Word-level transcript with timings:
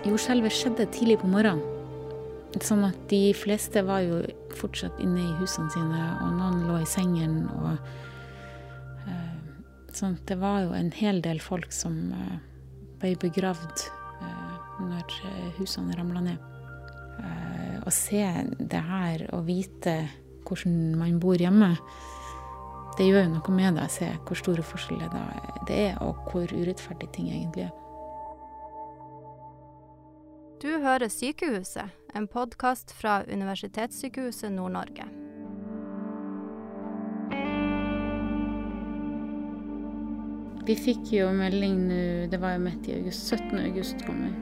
Jordskjelvet 0.00 0.54
skjedde 0.56 0.86
tidlig 0.94 1.18
på 1.20 1.28
morgenen. 1.28 1.60
Sånn 2.64 2.86
at 2.86 2.96
de 3.10 3.34
fleste 3.36 3.82
var 3.84 4.00
jo 4.02 4.22
fortsatt 4.56 4.96
inne 5.02 5.20
i 5.22 5.34
husene 5.38 5.68
sine, 5.70 6.04
og 6.24 6.30
noen 6.38 6.62
lå 6.66 6.78
i 6.80 6.88
sengen. 6.88 7.42
og 7.52 7.74
eh, 9.04 9.34
Sånn 9.92 10.16
at 10.16 10.24
det 10.30 10.38
var 10.40 10.64
jo 10.64 10.72
en 10.74 10.88
hel 10.96 11.20
del 11.22 11.42
folk 11.44 11.68
som 11.76 11.98
eh, 12.16 12.38
ble 13.02 13.12
begravd 13.20 13.84
eh, 14.24 14.56
når 14.88 15.18
husene 15.60 15.98
ramla 15.98 16.24
ned. 16.30 16.46
Å 17.84 17.90
se 17.92 18.22
det 18.56 18.80
her 18.86 19.26
og 19.36 19.44
vite 19.44 19.92
hvordan 20.48 20.96
man 20.96 21.18
bor 21.20 21.36
hjemme, 21.36 21.74
det 22.96 23.06
gjør 23.08 23.26
jo 23.26 23.34
noe 23.34 23.52
med 23.52 23.76
deg. 23.76 23.92
Se 23.92 24.08
hvor 24.24 24.40
store 24.40 24.64
forskjeller 24.64 25.12
det 25.68 25.78
er, 25.90 26.00
og 26.00 26.24
hvor 26.32 26.48
urettferdig 26.48 27.12
ting 27.12 27.28
egentlig 27.28 27.68
er. 27.68 27.89
Du 30.60 30.68
hører 30.68 31.08
Sykehuset, 31.08 31.88
en 32.12 32.26
podkast 32.28 32.90
fra 32.92 33.22
Universitetssykehuset 33.32 34.52
Nord-Norge. 34.52 35.06
Vi 40.68 40.76
fikk 40.76 41.14
jo 41.14 41.30
melding 41.32 41.78
nå, 41.88 42.02
det 42.28 42.42
var 42.42 42.58
jo 42.58 42.66
midt 42.66 42.90
i 42.90 42.98
august, 42.98 43.32
17. 43.32 43.56
august 43.70 44.04
kom 44.04 44.20
vi. 44.20 44.34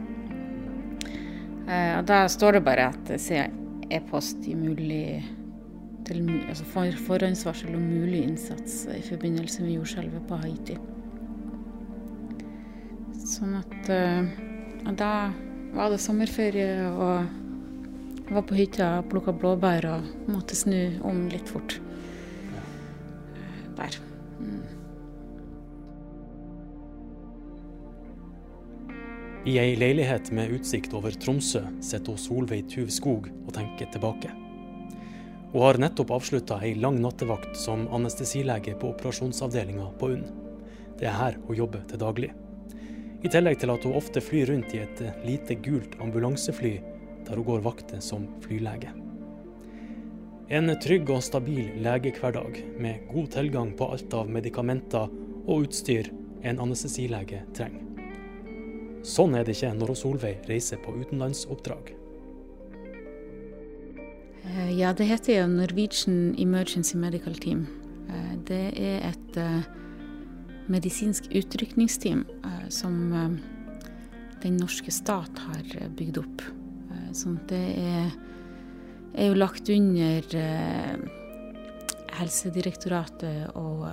Eh, 1.71 1.95
og 2.01 2.11
da 2.11 2.25
står 2.27 2.59
det 2.59 2.65
bare 2.67 2.89
at 2.91 3.15
sier 3.23 3.55
e-post 3.95 4.43
i 4.51 4.59
mulig 4.59 5.23
til, 6.09 6.27
altså 6.49 6.67
for, 6.75 6.99
forhåndsvarsel 7.13 7.79
om 7.79 7.87
mulig 7.95 8.25
innsats 8.25 8.89
i 8.91 9.05
forbindelse 9.07 9.63
med 9.63 9.77
jordskjelvet 9.77 10.27
på 10.27 10.43
Haiti. 10.43 10.83
Sånn 13.39 13.61
at 13.63 13.95
eh, 13.95 14.35
og 14.89 14.97
da 14.99 15.13
var 15.75 15.93
det 15.93 16.01
sommerferie, 16.03 16.89
og 16.91 18.33
var 18.33 18.45
på 18.49 18.59
hytta 18.59 18.89
og 18.99 19.09
plukka 19.13 19.33
blåbær 19.37 19.87
og 19.89 20.29
måtte 20.31 20.57
snu 20.59 20.99
om 21.07 21.27
litt 21.33 21.49
fort. 21.49 21.79
Der. 23.79 24.01
I 29.49 29.55
ei 29.63 29.77
leilighet 29.81 30.33
med 30.35 30.51
utsikt 30.59 30.93
over 30.99 31.15
Tromsø 31.15 31.63
sitter 31.85 32.19
Solveig 32.21 32.67
Tuv 32.69 32.91
Skog 32.93 33.31
og 33.47 33.55
tenker 33.57 33.89
tilbake. 33.95 34.35
Hun 35.55 35.63
har 35.65 35.79
nettopp 35.81 36.11
avslutta 36.13 36.59
ei 36.67 36.75
lang 36.77 36.99
nattevakt 37.01 37.57
som 37.57 37.87
anestesilege 37.97 38.75
på 38.77 38.91
operasjonsavdelinga 38.91 39.87
på 40.01 40.11
UNN. 40.13 40.29
Det 40.99 41.09
er 41.09 41.17
her 41.17 41.39
hun 41.47 41.57
jobber 41.57 41.87
til 41.89 42.03
daglig. 42.03 42.35
I 43.19 43.31
tillegg 43.33 43.59
til 43.59 43.73
at 43.75 43.85
hun 43.87 43.97
ofte 43.99 44.23
flyr 44.23 44.53
rundt 44.53 44.75
i 44.77 44.83
et 44.85 45.03
lite 45.27 45.57
gult 45.65 45.97
ambulansefly 46.03 46.77
der 47.27 47.37
hun 47.37 47.47
går 47.49 47.65
vakter 47.67 48.01
som 48.05 48.29
flylege. 48.45 48.93
En 50.49 50.71
trygg 50.81 51.11
og 51.13 51.21
stabil 51.27 51.75
legehverdag 51.85 52.63
med 52.81 53.03
god 53.11 53.27
tilgang 53.35 53.75
på 53.77 53.91
alt 53.93 54.15
av 54.17 54.31
medikamenter 54.33 55.11
og 55.45 55.67
utstyr 55.67 56.09
en 56.47 56.63
anestesilege 56.63 57.43
trenger. 57.57 57.85
Sånn 59.05 59.37
er 59.37 59.45
det 59.45 59.57
ikke 59.57 59.75
når 59.77 59.93
Solveig 59.99 60.49
reiser 60.49 60.81
på 60.83 60.95
utenlandsoppdrag. 60.97 61.93
Eh, 64.45 64.71
Ja, 64.79 64.93
det 64.93 65.07
heter 65.07 65.41
jo 65.41 65.47
Norwegian 65.49 66.35
Emergency 66.39 66.97
Medical 66.97 67.35
Team. 67.35 67.67
Eh, 68.09 68.37
Det 68.45 68.73
er 68.79 69.09
et 69.11 69.37
eh, 69.37 69.63
medisinsk 70.69 71.29
utrykningsteam 71.33 72.25
eh, 72.45 72.69
som 72.69 73.13
eh, 73.13 73.31
den 74.43 74.57
norske 74.61 74.93
stat 74.93 75.39
har 75.49 75.65
eh, 75.81 75.89
bygd 75.89 76.19
opp. 76.23 76.43
Eh, 76.93 77.11
Sånn 77.17 77.39
det 77.49 77.65
er, 77.81 78.11
er 79.17 79.31
jo 79.31 79.39
lagt 79.39 79.71
under 79.73 80.21
Helsedirektoratet 82.19 83.57
og 83.57 83.87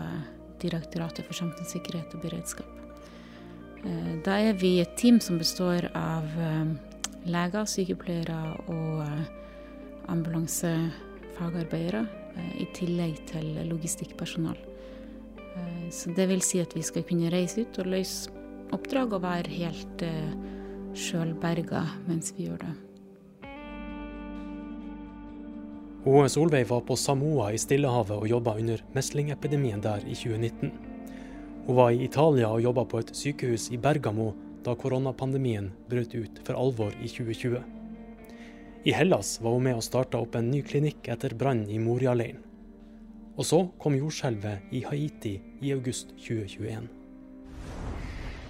Direktoratet 0.59 1.27
for 1.27 1.37
samfunnssikkerhet 1.37 2.15
og 2.15 2.23
beredskap. 2.25 2.71
Da 4.25 4.37
er 4.41 4.55
vi 4.57 4.79
et 4.81 4.95
team 4.97 5.19
som 5.21 5.37
består 5.37 5.87
av 5.95 6.25
leger, 7.29 7.67
sykepleiere 7.69 8.39
og 8.73 9.03
ambulansefagarbeidere, 10.09 12.05
i 12.57 12.65
tillegg 12.75 13.19
til 13.29 13.51
logistikkpersonal. 13.69 14.57
Eh, 15.55 15.89
Så 15.89 16.13
det 16.15 16.27
vil 16.27 16.41
si 16.41 16.59
at 16.59 16.75
vi 16.75 16.83
skal 16.83 17.03
kunne 17.03 17.31
reise 17.31 17.61
ut 17.61 17.79
og 17.79 17.87
løse 17.87 18.31
oppdrag 18.75 19.13
og 19.13 19.23
være 19.23 19.51
helt 19.53 20.01
eh, 20.03 20.33
sjølberga 20.95 21.85
mens 22.07 22.33
vi 22.35 22.49
gjør 22.49 22.65
det. 22.65 22.73
Og 26.05 26.27
Solveig 26.29 26.67
var 26.69 26.83
på 26.85 26.95
Samoa 27.01 27.49
i 27.55 27.57
Stillehavet 27.57 28.13
og 28.13 28.27
jobba 28.29 28.53
under 28.61 28.81
meslingepidemien 28.93 29.81
der 29.81 30.03
i 30.05 30.13
2019. 30.13 30.69
Hun 31.65 31.77
var 31.79 31.89
i 31.89 32.03
Italia 32.05 32.51
og 32.53 32.61
jobba 32.61 32.83
på 32.85 32.99
et 33.01 33.15
sykehus 33.17 33.71
i 33.73 33.79
Bergamo 33.81 34.35
da 34.65 34.75
koronapandemien 34.77 35.71
brøt 35.89 36.13
ut 36.13 36.41
for 36.45 36.57
alvor 36.61 36.93
i 37.01 37.09
2020. 37.09 37.57
I 38.85 38.93
Hellas 38.93 39.39
var 39.41 39.55
hun 39.55 39.65
med 39.65 39.79
og 39.79 39.85
starta 39.85 40.21
opp 40.21 40.37
en 40.37 40.51
ny 40.51 40.61
klinikk 40.65 41.09
etter 41.09 41.33
brannen 41.33 41.71
i 41.73 41.81
Moria-leiren. 41.81 42.43
Og 43.37 43.45
så 43.45 43.67
kom 43.83 43.95
jordskjelvet 43.97 44.57
i 44.71 44.83
Haiti 44.87 45.41
i 45.61 45.71
august 45.73 46.13
2021. 46.17 46.87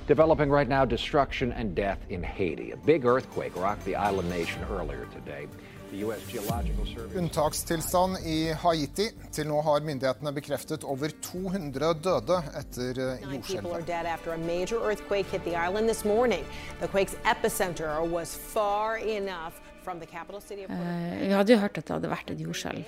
Developing 0.08 0.52
right 0.52 0.70
now, 0.70 0.86
destruction 0.86 1.52
and 1.54 1.76
death 1.76 1.98
in 2.10 2.24
Haiti. 2.24 2.72
A 2.72 2.78
big 2.86 3.06
earthquake 3.06 3.56
rocked 3.56 3.84
the 3.86 3.96
island 3.96 4.30
nation 4.30 4.62
earlier 4.70 5.08
today. 5.12 5.48
The 5.90 5.98
U.S. 6.06 6.22
Geological 6.30 6.86
Survey. 6.86 7.18
Unntakstilstand 7.18 8.18
i 8.26 8.54
Haiti. 8.54 9.08
Til 9.32 9.48
nå 9.50 9.62
har 9.66 9.82
myndighetene 9.86 10.34
bekreftet 10.34 10.84
over 10.84 11.10
200 11.22 11.94
døde 12.06 12.38
etter 12.62 12.90
eh, 12.90 13.18
people 13.18 13.26
are 13.26 13.34
jordskjelvet. 13.34 13.88
dead 13.88 14.06
after 14.06 14.34
a 14.34 14.38
major 14.38 14.78
earthquake 14.86 15.26
hit 15.32 15.42
the 15.44 15.56
island 15.56 15.90
this 15.90 16.06
morning. 16.06 16.44
The 16.82 16.88
quake's 16.88 17.16
epicenter 17.26 17.98
was 18.12 18.36
far 18.36 18.98
enough 18.98 19.58
from 19.84 20.00
the 20.00 20.06
capital 20.06 20.42
city 20.42 20.64
of 20.64 20.70
Puerto 20.70 20.84
Eh, 20.84 21.28
Vi 21.28 21.34
hadde 21.34 21.54
jo 21.54 21.58
hørt 21.60 21.78
at 21.78 21.88
det 21.88 21.94
hadde 21.96 22.10
vært 22.10 22.30
et 22.32 22.40
jordskjelv 22.46 22.84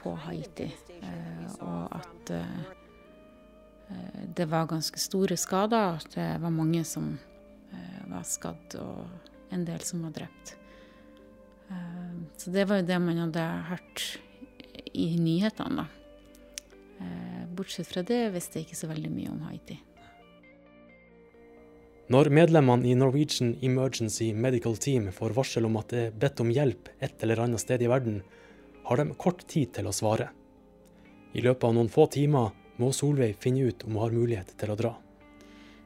på 0.00 0.14
Haiti, 0.26 0.68
eh, 1.02 1.50
og 1.60 1.96
at 1.98 2.30
eh, 2.36 2.62
eh, 3.90 4.22
det 4.36 4.46
var 4.50 4.70
ganske 4.70 4.98
store 5.00 5.36
skader. 5.40 5.98
At 6.00 6.14
det 6.14 6.28
var 6.42 6.54
mange 6.54 6.84
som 6.88 7.12
eh, 7.72 8.00
var 8.10 8.24
skadd, 8.24 8.78
og 8.80 9.52
en 9.52 9.64
del 9.66 9.80
som 9.84 10.02
var 10.06 10.16
drept. 10.16 10.56
Eh, 11.70 12.18
Så 12.36 12.50
det 12.50 12.68
var 12.68 12.80
jo 12.80 12.86
det 12.88 12.98
man 13.02 13.18
hadde 13.26 13.46
hørt 13.68 14.18
i 14.94 15.16
nyhetene, 15.20 15.84
da. 15.84 15.86
Eh, 17.00 17.44
Bortsett 17.54 17.88
fra 17.88 18.02
det 18.06 18.32
visste 18.34 18.58
jeg 18.58 18.68
ikke 18.68 18.80
så 18.80 18.88
veldig 18.90 19.10
mye 19.12 19.30
om 19.30 19.40
Haiti. 19.48 19.76
Når 22.10 22.26
medlemmene 22.34 22.88
i 22.90 22.94
Norwegian 22.98 23.52
Emergency 23.62 24.32
Medical 24.34 24.74
Team 24.76 25.12
får 25.14 25.34
varsel 25.36 25.68
om 25.68 25.76
at 25.78 25.92
det 25.92 26.00
er 26.08 26.16
bedt 26.24 26.40
om 26.42 26.50
hjelp 26.50 26.88
et 26.98 27.22
eller 27.22 27.44
annet 27.44 27.62
sted 27.62 27.82
i 27.84 27.90
verden, 27.90 28.22
har 28.90 28.96
de 28.96 29.14
kort 29.14 29.46
tid 29.46 29.70
til 29.70 29.86
å 29.86 29.92
svare. 29.94 30.32
I 31.38 31.44
løpet 31.44 31.62
av 31.68 31.74
noen 31.76 31.88
få 31.92 32.08
timer 32.10 32.48
må 32.82 32.88
Solveig 32.90 33.36
finne 33.38 33.68
ut 33.70 33.84
om 33.86 33.94
hun 33.94 34.02
har 34.02 34.16
mulighet 34.16 34.50
til 34.58 34.72
å 34.72 34.76
dra. 34.80 34.90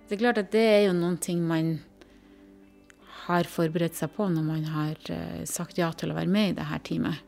Det 0.08 0.16
er 0.16 0.22
klart 0.22 0.40
at 0.40 0.48
det 0.54 0.62
er 0.70 0.80
jo 0.86 0.94
noen 0.96 1.18
ting 1.20 1.42
man 1.44 1.74
har 3.26 3.44
forberedt 3.44 4.00
seg 4.00 4.14
på 4.16 4.30
når 4.32 4.48
man 4.48 4.64
har 4.72 5.12
eh, 5.12 5.44
sagt 5.44 5.76
ja 5.76 5.90
til 5.92 6.14
å 6.14 6.16
være 6.16 6.32
med 6.32 6.54
i 6.54 6.56
det 6.56 6.68
her 6.70 6.80
teamet. 6.88 7.20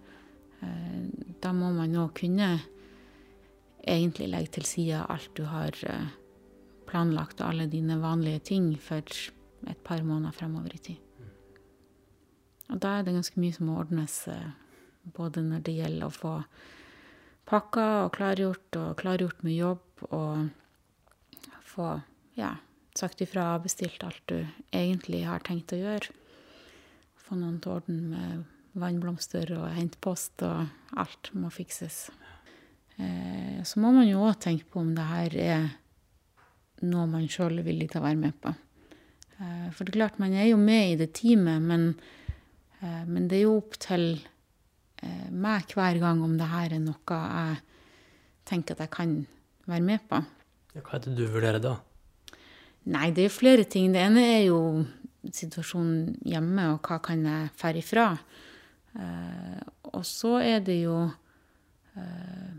Eh, 0.64 0.98
da 1.44 1.52
må 1.52 1.68
man 1.76 2.00
òg 2.00 2.16
kunne 2.24 2.50
egentlig 3.84 4.32
legge 4.32 4.56
til 4.56 4.72
side 4.72 5.04
alt 5.12 5.28
du 5.36 5.44
har 5.44 5.76
eh, 5.84 6.12
planlagt, 6.88 7.42
og 7.42 7.50
alle 7.52 7.68
dine 7.68 8.00
vanlige 8.00 8.46
ting 8.54 8.72
for 8.80 9.04
et 9.04 9.84
par 9.84 10.00
måneder 10.00 10.32
fremover 10.40 10.72
i 10.72 10.84
tid. 10.88 11.02
Og 12.72 12.80
da 12.80 12.96
er 12.96 13.04
det 13.04 13.20
ganske 13.20 13.44
mye 13.44 13.60
som 13.60 13.68
må 13.68 13.76
ordnes, 13.84 14.22
både 15.14 15.44
når 15.46 15.62
det 15.66 15.76
gjelder 15.78 16.08
å 16.08 16.14
få 16.14 16.34
pakka 17.46 17.86
og 18.04 18.12
klargjort, 18.16 18.68
og 18.80 18.96
klargjort 19.00 19.42
med 19.46 19.54
jobb, 19.56 20.06
og 20.10 21.52
få 21.66 21.92
ja, 22.38 22.56
sagt 22.96 23.22
ifra 23.24 23.52
og 23.54 23.66
bestilt 23.66 24.04
alt 24.06 24.22
du 24.30 24.38
egentlig 24.74 25.24
har 25.28 25.44
tenkt 25.46 25.74
å 25.76 25.80
gjøre. 25.80 26.12
Få 27.26 27.38
noen 27.38 27.58
til 27.62 27.76
orden 27.78 28.02
med 28.12 28.44
vannblomster 28.76 29.50
og 29.56 29.70
hente 29.76 30.00
post, 30.02 30.42
og 30.44 30.66
alt 30.98 31.32
må 31.36 31.50
fikses. 31.54 32.06
Eh, 32.96 33.62
så 33.64 33.80
må 33.82 33.92
man 33.94 34.08
jo 34.08 34.24
òg 34.26 34.38
tenke 34.42 34.68
på 34.70 34.82
om 34.82 34.94
det 34.96 35.06
her 35.08 35.36
er 35.40 35.66
noe 36.84 37.06
man 37.08 37.28
sjøl 37.30 37.60
er 37.60 37.66
villig 37.66 37.90
til 37.92 38.02
å 38.02 38.06
være 38.06 38.20
med 38.20 38.36
på. 38.42 38.52
Eh, 39.40 39.68
for 39.72 39.84
det 39.84 39.94
er 39.94 39.98
klart, 40.00 40.20
man 40.22 40.36
er 40.36 40.50
jo 40.50 40.60
med 40.60 40.92
i 40.92 40.98
det 41.00 41.12
teamet, 41.18 41.62
men, 41.62 41.88
eh, 42.80 43.04
men 43.04 43.28
det 43.28 43.40
er 43.40 43.46
jo 43.46 43.58
opp 43.60 43.78
til 43.80 44.08
meg 45.30 45.72
hver 45.76 45.98
gang 46.00 46.22
om 46.24 46.38
det 46.38 46.46
her 46.48 46.72
er 46.72 46.80
noe 46.80 47.18
jeg 47.18 47.58
tenker 48.48 48.76
at 48.76 48.86
jeg 48.86 48.92
kan 48.94 49.12
være 49.66 49.84
med 49.84 50.04
på. 50.08 50.22
Hva 50.76 50.96
er 50.98 51.04
det 51.04 51.14
du 51.18 51.24
vurderer 51.32 51.62
da? 51.62 51.74
Nei, 52.92 53.10
det 53.14 53.26
er 53.26 53.34
flere 53.34 53.64
ting. 53.66 53.90
Det 53.94 54.02
ene 54.02 54.22
er 54.22 54.42
jo 54.46 54.60
situasjonen 55.26 56.20
hjemme, 56.26 56.68
og 56.74 56.86
hva 56.86 57.00
kan 57.02 57.24
jeg 57.26 57.50
fære 57.58 57.82
ifra. 57.82 58.06
Eh, 58.96 59.62
og 59.90 60.04
så 60.06 60.36
er 60.38 60.62
det 60.64 60.78
jo 60.84 61.00
eh, 61.98 62.54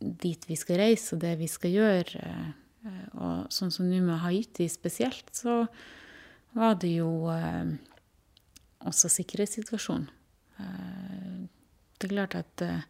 dit 0.00 0.48
vi 0.48 0.58
skal 0.58 0.80
reise, 0.82 1.14
og 1.14 1.22
det 1.22 1.36
vi 1.38 1.48
skal 1.50 1.76
gjøre. 1.76 2.24
Eh, 2.84 3.06
og 3.14 3.52
sånn 3.54 3.72
som 3.74 3.86
nå 3.88 4.02
med 4.04 4.24
Haiti 4.24 4.66
spesielt, 4.72 5.30
så 5.36 5.62
var 6.58 6.74
det 6.82 6.96
jo 6.96 7.30
eh, 7.32 7.76
også 8.90 9.12
sikkerhetssituasjonen. 9.20 10.10
Eh, 11.94 11.98
det 11.98 12.10
er 12.10 12.14
klart 12.14 12.34
at 12.34 12.62
eh, 12.62 12.82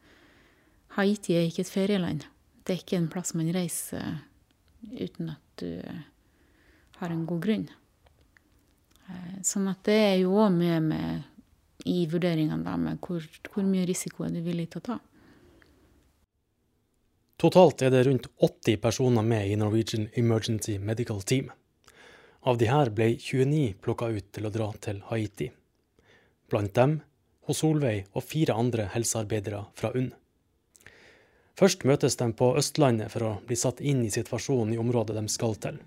Haiti 0.96 1.34
er 1.34 1.48
ikke 1.48 1.62
et 1.62 1.72
ferieland. 1.72 2.24
Det 2.64 2.74
er 2.74 2.82
ikke 2.82 2.96
en 2.96 3.10
plass 3.12 3.34
man 3.34 3.52
reiser 3.54 4.20
uten 4.84 5.30
at 5.30 5.60
du 5.60 5.80
har 6.98 7.10
en 7.10 7.26
god 7.26 7.40
grunn. 7.44 7.68
Sånn 9.44 9.68
at 9.68 9.82
det 9.84 9.96
er 9.96 10.16
jo 10.22 10.32
òg 10.40 10.52
med, 10.54 10.82
med 10.88 11.84
i 11.84 12.06
vurderingene 12.08 12.64
da, 12.64 12.76
med 12.80 13.00
hvor, 13.04 13.24
hvor 13.52 13.66
mye 13.68 13.84
risiko 13.88 14.24
er 14.24 14.32
du 14.32 14.40
villig 14.44 14.70
til 14.72 14.80
å 14.80 14.86
ta. 14.86 14.96
Totalt 17.36 17.82
er 17.84 17.92
det 17.92 18.04
rundt 18.06 18.30
80 18.40 18.78
personer 18.80 19.26
med 19.26 19.50
i 19.50 19.58
Norwegian 19.60 20.08
Emergency 20.16 20.78
Medical 20.78 21.20
Team. 21.22 21.50
Av 22.48 22.56
de 22.60 22.70
her 22.70 22.92
ble 22.94 23.10
29 23.18 23.74
plukka 23.84 24.08
ut 24.14 24.30
til 24.32 24.48
å 24.48 24.52
dra 24.54 24.70
til 24.80 25.02
Haiti. 25.10 25.50
Blant 26.48 26.72
dem 26.76 27.00
hos 27.46 27.62
Solveig 27.62 28.06
og 28.12 28.25
fire 28.25 28.56
andre 28.58 28.88
helsearbeidere 28.94 29.64
fra 29.79 29.93
UNN. 29.94 30.12
Først 31.55 31.85
møtes 31.87 32.17
de 32.19 32.26
på 32.35 32.49
Østlandet 32.58 33.12
for 33.12 33.26
å 33.29 33.35
bli 33.46 33.56
satt 33.58 33.79
inn 33.79 34.00
i 34.02 34.11
situasjonen 34.11 34.75
i 34.75 34.81
området 34.82 35.14
de 35.14 35.23
skal 35.31 35.55
til. 35.62 35.79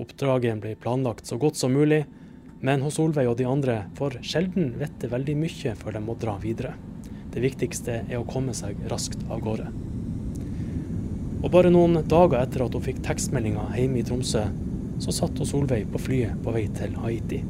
Oppdraget 0.00 0.62
ble 0.62 0.72
planlagt 0.80 1.28
så 1.28 1.36
godt 1.36 1.60
som 1.60 1.74
mulig, 1.76 2.06
men 2.64 2.80
hos 2.84 2.96
Solveig 2.96 3.28
og 3.28 3.36
de 3.36 3.48
andre 3.48 3.82
får 3.98 4.20
sjelden 4.24 4.72
vite 4.80 5.10
veldig 5.12 5.36
mye 5.36 5.74
før 5.76 5.96
de 5.96 6.04
må 6.06 6.16
dra 6.20 6.38
videre. 6.40 6.72
Det 7.30 7.44
viktigste 7.44 8.00
er 8.06 8.18
å 8.18 8.26
komme 8.28 8.56
seg 8.56 8.80
raskt 8.90 9.20
av 9.28 9.44
gårde. 9.44 9.68
Og 11.40 11.48
bare 11.52 11.70
noen 11.72 12.00
dager 12.08 12.40
etter 12.40 12.64
at 12.64 12.74
hun 12.76 12.84
fikk 12.84 13.04
tekstmeldinga 13.04 13.70
hjemme 13.76 14.00
i 14.00 14.04
Tromsø, 14.08 14.48
så 15.00 15.14
satt 15.14 15.36
hun 15.40 15.48
Solveig 15.48 15.88
på 15.92 16.00
flyet 16.08 16.40
på 16.44 16.56
vei 16.56 16.66
til 16.76 16.96
Haiti. 17.04 17.44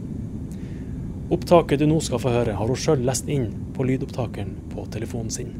Opptaket 1.30 1.78
du 1.78 1.84
nå 1.86 2.00
skal 2.02 2.18
få 2.18 2.30
høre, 2.34 2.56
har 2.58 2.66
hun 2.66 2.78
sjøl 2.78 3.04
lest 3.06 3.28
inn 3.30 3.52
på 3.76 3.84
lydopptakeren 3.86 4.50
på 4.72 4.82
telefonen 4.90 5.30
sin. 5.30 5.52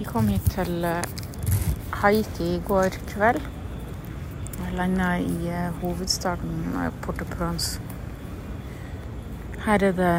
Vi 0.00 0.06
kom 0.08 0.26
hit 0.32 0.48
til 0.50 0.82
eh, 0.82 1.06
Haiti 2.00 2.56
i 2.56 2.58
går 2.66 2.98
kveld. 3.12 3.38
Jeg 4.58 4.74
landa 4.80 5.12
i 5.22 5.46
eh, 5.46 5.70
hovedstaden 5.78 6.74
Port-au-Prince. 7.06 7.78
Her 9.62 9.86
er 9.92 9.96
det 10.02 10.12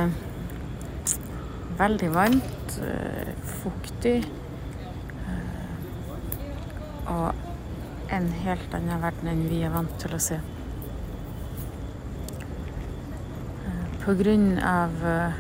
veldig 1.84 2.16
varmt, 2.16 2.80
eh, 2.80 3.36
fuktig 3.60 4.18
og 7.12 7.36
en 8.16 8.36
helt 8.48 8.76
annen 8.80 9.04
verden 9.04 9.36
enn 9.36 9.48
vi 9.52 9.66
er 9.68 9.76
vant 9.76 10.00
til 10.00 10.16
å 10.16 10.26
se. 10.32 10.40
Pga. 14.06 14.34
Uh, 15.04 15.34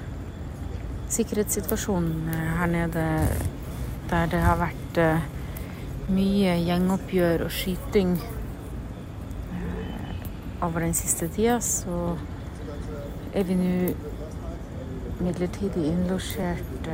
sikkerhetssituasjonen 1.09 2.29
her 2.57 2.65
nede, 2.65 3.27
der 4.09 4.25
det 4.25 4.39
har 4.41 4.57
vært 4.57 4.97
uh, 4.97 5.27
mye 6.09 6.56
gjengoppgjør 6.65 7.44
og 7.45 7.51
skyting 7.53 8.15
over 10.65 10.79
den 10.79 10.97
siste 10.97 11.27
tida, 11.27 11.59
så 11.62 12.15
er 13.38 13.45
vi 13.45 13.59
nå 13.59 13.94
midlertidig 15.19 15.85
innlosjert 15.91 16.89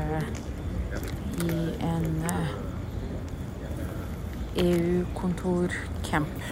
i 1.46 1.56
en 1.88 2.10
EU-kontorcamp. 4.60 6.44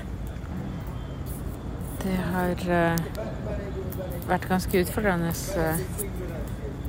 Det 2.03 2.17
har 2.31 2.55
vært 4.29 4.47
ganske 4.49 4.81
utfordrende. 4.83 5.31
Eh, 5.57 5.79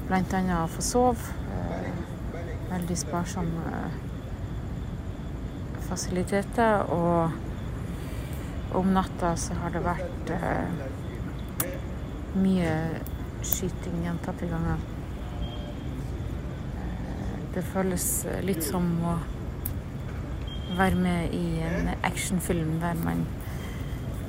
Bl.a. 0.09 0.59
å 0.63 0.69
få 0.71 0.85
sove. 0.85 1.37
Eh, 1.55 1.91
veldig 2.71 2.97
sparsomme 2.99 3.65
eh, 3.79 3.97
fasiliteter. 5.89 6.85
Og 6.95 8.77
om 8.81 8.93
natta 8.95 9.35
så 9.41 9.57
har 9.63 9.75
det 9.75 9.83
vært 9.83 10.31
mye 12.39 12.75
skyting 13.43 14.05
gjentatte 14.05 14.47
ganger. 14.47 14.79
Det 17.51 17.65
føles 17.67 18.07
litt 18.47 18.63
som 18.63 18.87
å 19.03 19.17
være 20.79 21.01
med 21.03 21.35
i 21.35 21.59
en 21.67 21.91
actionfilm 22.07 22.77
der 22.85 22.95
man 23.03 23.25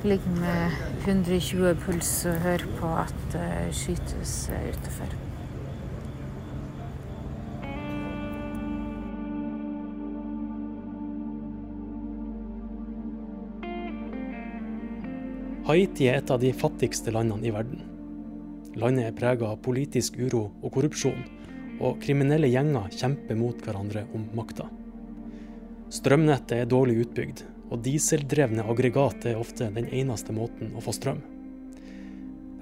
ligger 0.04 0.30
med 0.40 0.70
120 1.06 1.74
puls 1.84 2.10
og 2.26 2.40
hører 2.42 2.64
på 2.78 2.88
at 3.02 3.14
det 3.34 3.74
skytes 3.76 4.34
utenfor. 4.50 5.14
Haiti 15.62 16.08
er 16.10 16.18
et 16.18 16.30
av 16.34 16.42
de 16.42 16.50
fattigste 16.52 17.14
landene 17.14 17.46
i 17.46 17.54
verden. 17.54 17.86
Landet 18.74 19.06
er 19.06 19.16
prega 19.16 19.52
av 19.52 19.62
politisk 19.62 20.18
uro 20.18 20.48
og 20.58 20.70
korrupsjon, 20.74 21.22
og 21.78 22.00
kriminelle 22.02 22.50
gjenger 22.50 22.90
kjemper 22.98 23.38
mot 23.38 23.62
hverandre 23.62 24.08
om 24.16 24.26
makta. 24.34 24.66
Strømnettet 25.92 26.54
er 26.56 26.68
dårlig 26.70 27.02
utbygd, 27.02 27.42
og 27.68 27.82
dieseldrevne 27.84 28.64
aggregat 28.64 29.26
er 29.28 29.40
ofte 29.40 29.66
den 29.74 29.90
eneste 29.92 30.32
måten 30.32 30.70
å 30.72 30.80
få 30.80 30.94
strøm. 30.96 31.20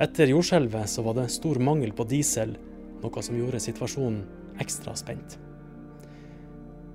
Etter 0.02 0.32
jordskjelvet 0.32 0.90
så 0.90 1.04
var 1.06 1.14
det 1.20 1.28
stor 1.30 1.60
mangel 1.62 1.92
på 1.94 2.08
diesel, 2.10 2.56
noe 3.04 3.22
som 3.22 3.38
gjorde 3.38 3.62
situasjonen 3.62 4.24
ekstra 4.62 4.96
spent. 4.98 5.38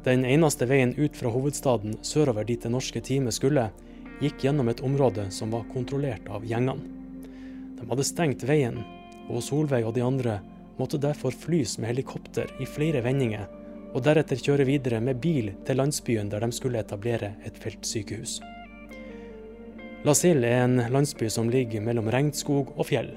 Den 0.03 0.27
eneste 0.27 0.67
veien 0.67 0.91
ut 0.99 1.15
fra 1.15 1.31
hovedstaden 1.31 1.95
sørover 2.03 2.43
dit 2.45 2.61
det 2.61 2.73
norske 2.73 2.99
teamet 2.99 3.39
skulle, 3.39 3.69
gikk 4.19 4.43
gjennom 4.43 4.67
et 4.73 4.83
område 4.83 5.29
som 5.31 5.55
var 5.55 5.63
kontrollert 5.71 6.27
av 6.27 6.43
gjengene. 6.43 6.83
De 7.79 7.87
hadde 7.87 8.11
stengt 8.11 8.43
veien, 8.43 8.83
og 9.31 9.39
Solveig 9.43 9.87
og 9.87 9.95
de 9.95 10.03
andre 10.03 10.41
måtte 10.75 10.99
derfor 10.99 11.31
flys 11.31 11.79
med 11.79 11.93
helikopter 11.93 12.51
i 12.59 12.67
flere 12.67 12.99
vendinger 13.07 13.47
og 13.95 14.03
deretter 14.03 14.41
kjøre 14.43 14.67
videre 14.67 14.99
med 14.99 15.21
bil 15.23 15.53
til 15.65 15.79
landsbyen 15.79 16.27
der 16.31 16.43
de 16.43 16.51
skulle 16.55 16.81
etablere 16.83 17.31
et 17.47 17.57
feltsykehus. 17.63 18.41
Lasille 20.05 20.49
er 20.51 20.65
en 20.67 20.81
landsby 20.91 21.29
som 21.31 21.47
ligger 21.49 21.81
mellom 21.81 22.11
regnskog 22.13 22.73
og 22.75 22.89
fjell, 22.91 23.15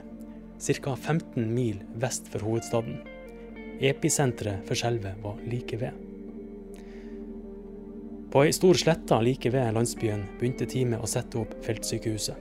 ca. 0.63 0.95
15 0.95 1.51
mil 1.51 1.83
vest 2.01 2.31
for 2.31 2.47
hovedstaden. 2.47 3.03
Episenteret 3.83 4.65
for 4.67 4.79
skjelvet 4.79 5.19
var 5.23 5.43
like 5.51 5.77
ved. 5.83 5.99
På 8.33 8.45
ei 8.45 8.55
stor 8.55 8.79
slette 8.79 9.19
like 9.25 9.51
ved 9.51 9.75
landsbyen 9.75 10.25
begynte 10.39 10.69
teamet 10.69 11.03
å 11.03 11.11
sette 11.11 11.43
opp 11.43 11.55
feltsykehuset. 11.67 12.37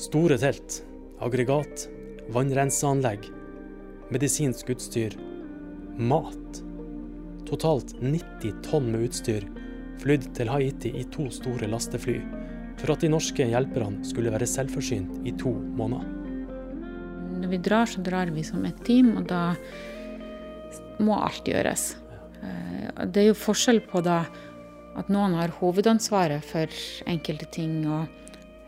Store 0.00 0.38
telt, 0.40 0.80
aggregat, 1.22 1.88
vannrenseanlegg, 2.34 3.26
medisinsk 4.14 4.70
utstyr, 4.74 5.14
mat 5.98 6.63
totalt 7.54 7.94
90 8.02 8.62
tonn 8.66 8.90
med 8.90 9.06
utstyr 9.08 9.46
flydd 10.02 10.32
til 10.36 10.50
Haiti 10.50 10.90
i 10.98 11.04
to 11.14 11.28
store 11.32 11.68
lastefly, 11.70 12.18
for 12.80 12.94
at 12.94 13.04
de 13.04 13.10
norske 13.12 13.46
hjelperne 13.46 14.04
skulle 14.06 14.32
være 14.34 14.48
selvforsynt 14.50 15.22
i 15.26 15.32
to 15.40 15.54
måneder. 15.78 16.08
Når 17.40 17.52
vi 17.52 17.60
drar, 17.62 17.86
så 17.90 18.02
drar 18.02 18.32
vi 18.34 18.44
som 18.46 18.64
et 18.66 18.80
team, 18.86 19.14
og 19.20 19.28
da 19.30 19.54
må 21.02 21.16
alt 21.20 21.46
gjøres. 21.48 21.94
Eh, 22.42 23.06
det 23.06 23.22
er 23.22 23.30
jo 23.30 23.38
forskjell 23.38 23.82
på 23.90 24.02
da 24.04 24.24
at 24.98 25.10
noen 25.10 25.34
har 25.38 25.54
hovedansvaret 25.58 26.44
for 26.46 26.70
enkelte 27.10 27.48
ting, 27.54 27.82
og 27.86 28.06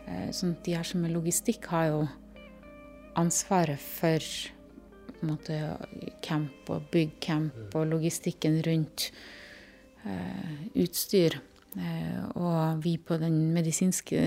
eh, 0.07 0.29
sånn 0.35 0.57
de 0.65 0.77
her 0.77 0.87
som 0.87 1.05
er 1.07 1.15
logistikk, 1.15 1.69
har 1.73 1.91
jo 1.91 2.05
ansvaret 3.17 3.81
for 3.81 4.23
måte, 5.25 5.57
camp 6.25 6.69
og 6.73 6.87
byggcamp 6.93 7.75
og 7.77 7.87
logistikken 7.93 8.59
rundt 8.65 9.09
eh, 10.05 10.57
utstyr. 10.83 11.39
Eh, 11.77 12.23
og 12.39 12.83
vi 12.83 12.97
på 12.97 13.19
den 13.21 13.53
medisinske 13.53 14.19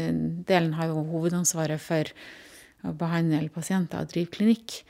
delen 0.46 0.74
har 0.78 0.90
jo 0.90 1.04
hovedansvaret 1.10 1.82
for 1.82 2.10
å 2.86 2.94
behandle 2.96 3.42
pasienter 3.52 4.02
og 4.02 4.10
drive 4.12 4.32
klinikk. 4.34 4.80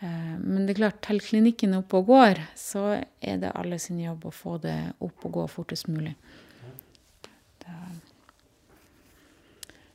Eh, 0.00 0.36
men 0.40 0.64
det 0.64 0.74
er 0.74 0.82
klart, 0.82 1.02
til 1.06 1.20
klinikken 1.24 1.74
er 1.74 1.82
oppe 1.84 2.00
og 2.00 2.10
går, 2.10 2.40
så 2.58 2.84
er 2.98 3.42
det 3.42 3.54
alle 3.54 3.78
sin 3.82 4.00
jobb 4.00 4.26
å 4.28 4.34
få 4.34 4.56
det 4.62 4.78
opp 4.98 5.26
og 5.28 5.36
gå 5.38 5.48
fortest 5.52 5.90
mulig. 5.92 6.14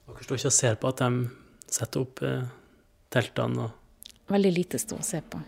Dere 0.06 0.24
står 0.24 0.38
ikke 0.38 0.52
og 0.52 0.56
ser 0.56 0.78
på 0.80 0.92
at 0.94 1.02
de 1.02 1.26
setter 1.76 2.06
opp 2.06 2.22
eh, 2.24 2.46
teltene 3.14 3.66
og 3.66 3.82
Veldig 4.28 4.52
lite 4.56 4.80
stå 4.82 4.98
og 4.98 5.06
se 5.06 5.22
på. 5.22 5.40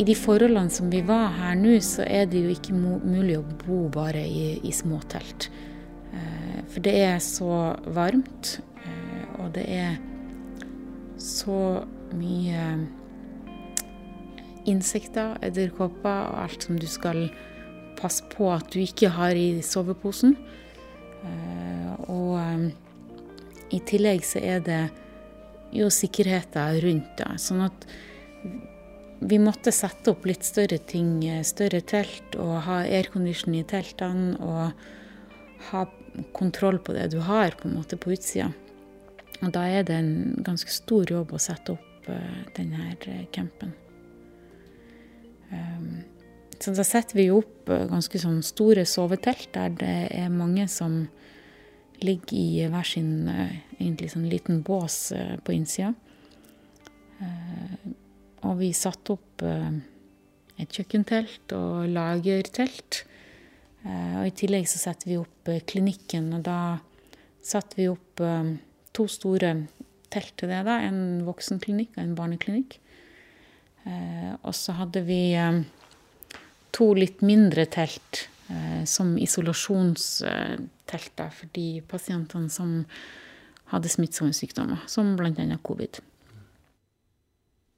I 0.00 0.04
de 0.08 0.14
forholdene 0.16 0.72
som 0.72 0.88
vi 0.90 1.02
var 1.04 1.34
her 1.36 1.58
nå, 1.60 1.74
så 1.84 2.06
er 2.08 2.24
det 2.30 2.40
jo 2.40 2.52
ikke 2.54 2.72
mulig 2.74 3.36
å 3.36 3.44
bo 3.66 3.82
bare 3.92 4.22
i, 4.24 4.54
i 4.64 4.72
småtelt. 4.72 5.50
Eh, 6.16 6.62
for 6.72 6.80
det 6.86 6.94
er 7.04 7.18
så 7.20 7.76
varmt, 7.84 8.54
eh, 8.80 9.26
og 9.42 9.52
det 9.58 9.66
er 9.68 9.98
så 11.20 11.84
mye 12.16 12.64
insekter, 14.70 15.36
edderkopper 15.44 16.32
og 16.32 16.40
alt 16.46 16.64
som 16.64 16.80
du 16.80 16.88
skal 16.88 17.26
passe 18.00 18.26
på 18.32 18.48
at 18.52 18.70
du 18.72 18.80
ikke 18.82 19.12
har 19.14 19.36
i 19.36 19.60
soveposen. 19.64 20.36
Eh, 21.26 21.90
og 22.10 22.70
i 23.70 23.80
tillegg 23.86 24.24
så 24.26 24.42
er 24.42 24.64
det 24.66 24.82
jo 25.76 25.90
sikkerheten 25.92 26.80
rundt 26.84 27.12
det. 27.20 27.30
Sånn 27.42 27.62
at 27.68 27.86
vi 29.20 29.36
måtte 29.38 29.72
sette 29.74 30.14
opp 30.14 30.24
litt 30.26 30.46
større 30.48 30.80
ting, 30.90 31.20
større 31.44 31.82
telt, 31.84 32.34
og 32.40 32.62
ha 32.66 32.80
aircondition 32.88 33.54
i 33.54 33.66
teltene. 33.68 34.34
Og 34.40 35.68
ha 35.70 35.84
kontroll 36.32 36.80
på 36.82 36.96
det 36.96 37.10
du 37.12 37.20
har 37.22 37.54
på 37.60 37.68
en 37.68 37.76
måte 37.76 37.98
på 38.00 38.14
utsida. 38.16 38.48
Og 39.40 39.52
da 39.54 39.66
er 39.68 39.84
det 39.88 39.96
en 39.96 40.14
ganske 40.44 40.72
stor 40.72 41.08
jobb 41.12 41.34
å 41.36 41.40
sette 41.40 41.76
opp 41.76 42.08
denne 42.56 42.94
campen. 43.32 43.74
Um, 45.50 46.02
så 46.60 46.74
da 46.76 46.84
setter 46.84 47.16
vi 47.16 47.30
opp 47.32 47.68
ganske 47.68 48.20
sånn 48.20 48.42
store 48.44 48.84
sovetelt 48.88 49.48
der 49.54 49.72
det 49.80 49.96
er 50.12 50.32
mange 50.32 50.66
som 50.68 51.02
ligger 52.00 52.36
i 52.36 52.68
hver 52.72 52.86
sin 52.88 53.28
uh, 53.28 53.48
egentlig 53.78 54.10
sånn 54.12 54.28
liten 54.28 54.62
bås 54.64 55.10
uh, 55.16 55.36
på 55.44 55.56
innsida. 55.56 55.94
Og 58.48 58.56
vi 58.60 58.70
satte 58.76 59.16
opp 59.16 59.44
eh, 59.44 59.72
et 60.60 60.76
kjøkkentelt 60.76 61.52
og 61.56 61.90
lagertelt. 61.92 63.02
Eh, 63.84 64.14
og 64.20 64.28
i 64.28 64.36
tillegg 64.36 64.68
så 64.70 64.80
setter 64.80 65.10
vi 65.10 65.18
opp 65.20 65.50
eh, 65.52 65.62
klinikken, 65.68 66.30
og 66.36 66.46
da 66.48 66.60
satte 67.44 67.80
vi 67.80 67.88
opp 67.88 68.20
to 68.92 69.06
store 69.08 69.54
telt 70.12 70.34
til 70.36 70.50
det. 70.52 70.60
da, 70.66 70.80
En 70.84 71.22
voksenklinikk 71.24 71.94
og 71.96 72.02
en 72.02 72.16
barneklinikk. 72.18 72.74
Og 74.44 74.52
så 74.52 74.74
hadde 74.76 75.00
vi 75.06 75.32
to 76.74 76.94
litt 76.98 77.20
mindre 77.26 77.66
telt 77.70 78.28
som 78.86 79.18
isolasjonstelter 79.18 81.30
for 81.30 81.46
de 81.54 81.80
pasientene 81.86 82.50
som 82.50 82.84
hadde 83.70 83.88
smittsomme 83.92 84.34
sykdommer, 84.34 84.78
som 84.90 85.14
bl.a. 85.18 85.58
covid. 85.62 86.00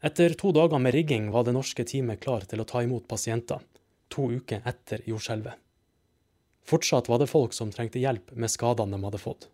Etter 0.02 0.34
to 0.38 0.50
dager 0.56 0.80
med 0.82 0.94
rigging 0.96 1.28
var 1.30 1.44
det 1.46 1.54
norske 1.54 1.84
teamet 1.86 2.22
klar 2.24 2.46
til 2.48 2.62
å 2.62 2.66
ta 2.66 2.82
imot 2.82 3.06
pasienter, 3.10 3.60
to 4.08 4.30
uker 4.32 4.64
etter 4.66 5.04
jordskjelvet. 5.06 5.54
Fortsatt 6.66 7.08
var 7.10 7.20
det 7.20 7.30
folk 7.30 7.54
som 7.54 7.70
trengte 7.74 8.02
hjelp 8.02 8.32
med 8.38 8.50
skadene 8.50 8.96
de 8.96 9.04
hadde 9.04 9.22
fått, 9.22 9.48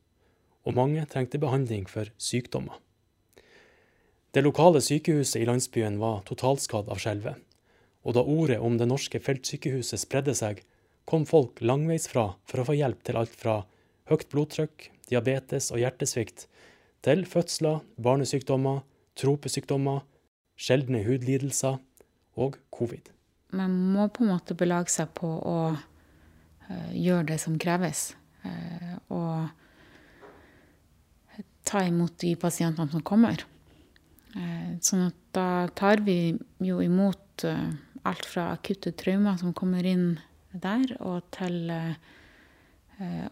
og 0.64 0.76
mange 0.78 1.04
trengte 1.10 1.40
behandling 1.42 1.86
for 1.90 2.10
sykdommer. 2.20 2.78
Det 4.32 4.44
lokale 4.44 4.80
sykehuset 4.84 5.42
i 5.42 5.48
landsbyen 5.48 5.98
var 6.00 6.22
totalskadd 6.28 6.88
av 6.92 7.00
skjelvet, 7.02 7.36
og 8.08 8.14
da 8.16 8.24
ordet 8.24 8.56
om 8.64 8.78
det 8.80 8.88
norske 8.88 9.20
feltsykehuset 9.20 10.00
spredde 10.00 10.32
seg, 10.36 10.62
kom 11.04 11.26
folk 11.28 11.60
langveisfra 11.60 12.30
for 12.48 12.62
å 12.62 12.68
få 12.70 12.78
hjelp 12.78 13.02
til 13.04 13.18
alt 13.20 13.34
fra 13.36 13.58
høyt 14.08 14.28
blodtrykk, 14.32 14.88
diabetes 15.10 15.68
og 15.74 15.82
hjertesvikt, 15.82 16.46
til 17.04 17.26
fødsler, 17.28 17.82
barnesykdommer, 18.00 18.80
tropesykdommer 19.18 20.00
sjeldne 20.58 21.04
hudlidelser 21.06 21.78
og 22.38 22.58
covid. 22.74 23.12
Man 23.56 23.76
må 23.94 24.08
på 24.12 24.24
en 24.24 24.32
måte 24.34 24.56
belage 24.58 24.92
seg 24.92 25.12
på 25.16 25.28
å 25.28 25.58
uh, 25.72 26.90
gjøre 26.92 27.28
det 27.32 27.38
som 27.44 27.56
kreves. 27.60 28.10
Uh, 28.44 28.96
og 29.14 29.48
ta 31.68 31.84
imot 31.84 32.18
de 32.24 32.34
pasientene 32.40 32.90
som 32.92 33.04
kommer. 33.04 33.44
Uh, 34.34 34.76
sånn 34.84 35.08
at 35.08 35.18
da 35.36 35.48
tar 35.78 36.04
vi 36.04 36.34
jo 36.64 36.82
imot 36.84 37.44
alt 38.06 38.26
fra 38.26 38.50
akutte 38.54 38.92
traumer 38.98 39.38
som 39.40 39.54
kommer 39.56 39.86
inn 39.86 40.18
der, 40.52 40.94
og 41.00 41.26
til 41.34 41.70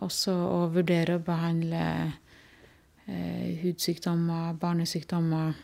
også 0.02 0.32
å 0.32 0.58
vurdere 0.74 1.16
å 1.16 1.24
behandle 1.26 1.84
hudsykdommer, 3.62 4.54
barnesykdommer 4.60 5.54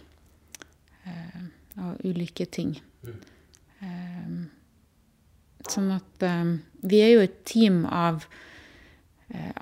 og 1.83 2.03
ulike 2.07 2.47
ting. 2.51 2.75
Mm. 3.03 4.49
Sånn 5.71 5.93
at 5.95 6.25
vi 6.83 7.03
er 7.03 7.13
jo 7.15 7.23
et 7.23 7.39
team 7.47 7.85
av, 7.87 8.27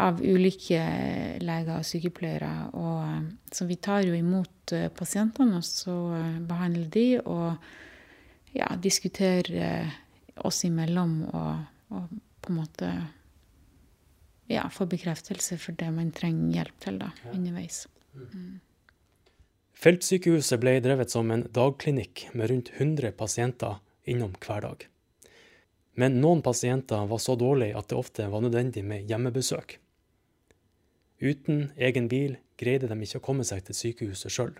av 0.00 0.20
ulike 0.24 0.80
leger 1.44 1.76
og 1.76 1.86
sykepleiere. 1.88 2.52
Og, 2.80 3.28
så 3.52 3.68
vi 3.68 3.76
tar 3.76 4.08
jo 4.08 4.16
imot 4.16 4.74
pasientene, 4.96 5.60
og 5.60 5.68
så 5.68 5.96
behandler 6.48 6.88
de 6.96 7.06
og 7.24 7.70
ja, 8.56 8.68
diskutere 8.82 9.90
oss 10.36 10.64
imellom 10.64 11.22
og, 11.28 11.64
og, 11.94 12.12
på 12.40 12.52
en 12.52 12.56
måte 12.56 12.90
ja, 14.50 14.64
få 14.72 14.86
bekreftelse 14.90 15.58
for 15.60 15.76
det 15.78 15.90
man 15.94 16.10
trenger 16.16 16.60
hjelp 16.60 16.82
til 16.82 16.98
da, 17.02 17.12
underveis. 17.34 17.84
Mm. 18.14 18.26
mm. 18.26 18.58
Feltsykehuset 19.80 20.60
ble 20.60 20.74
drevet 20.84 21.08
som 21.08 21.30
en 21.32 21.46
dagklinikk 21.56 22.26
med 22.36 22.50
rundt 22.50 22.72
100 22.74 23.14
pasienter 23.16 23.78
innom 24.04 24.34
hver 24.36 24.66
dag. 24.66 24.82
Men 25.96 26.18
noen 26.20 26.42
pasienter 26.44 27.06
var 27.08 27.20
så 27.22 27.32
dårlige 27.40 27.78
at 27.78 27.88
det 27.88 27.96
ofte 27.96 28.26
var 28.28 28.44
nødvendig 28.44 28.82
med 28.84 29.08
hjemmebesøk. 29.08 29.78
Uten 31.20 31.70
egen 31.76 32.08
bil 32.12 32.36
greide 32.60 32.90
de 32.90 32.98
ikke 33.04 33.22
å 33.22 33.24
komme 33.24 33.44
seg 33.44 33.64
til 33.64 33.78
sykehuset 33.78 34.32
sjøl. 34.32 34.52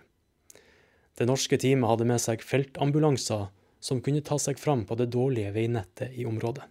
Det 1.17 1.27
norske 1.29 1.57
teamet 1.61 1.89
hadde 1.91 2.07
med 2.09 2.21
seg 2.23 2.41
feltambulanser 2.45 3.49
som 3.81 4.01
kunne 4.05 4.21
ta 4.21 4.37
seg 4.39 4.59
fram 4.61 4.85
på 4.85 4.95
det 4.99 5.09
dårlige 5.11 5.51
veinettet 5.55 6.13
i 6.13 6.25
området. 6.29 6.67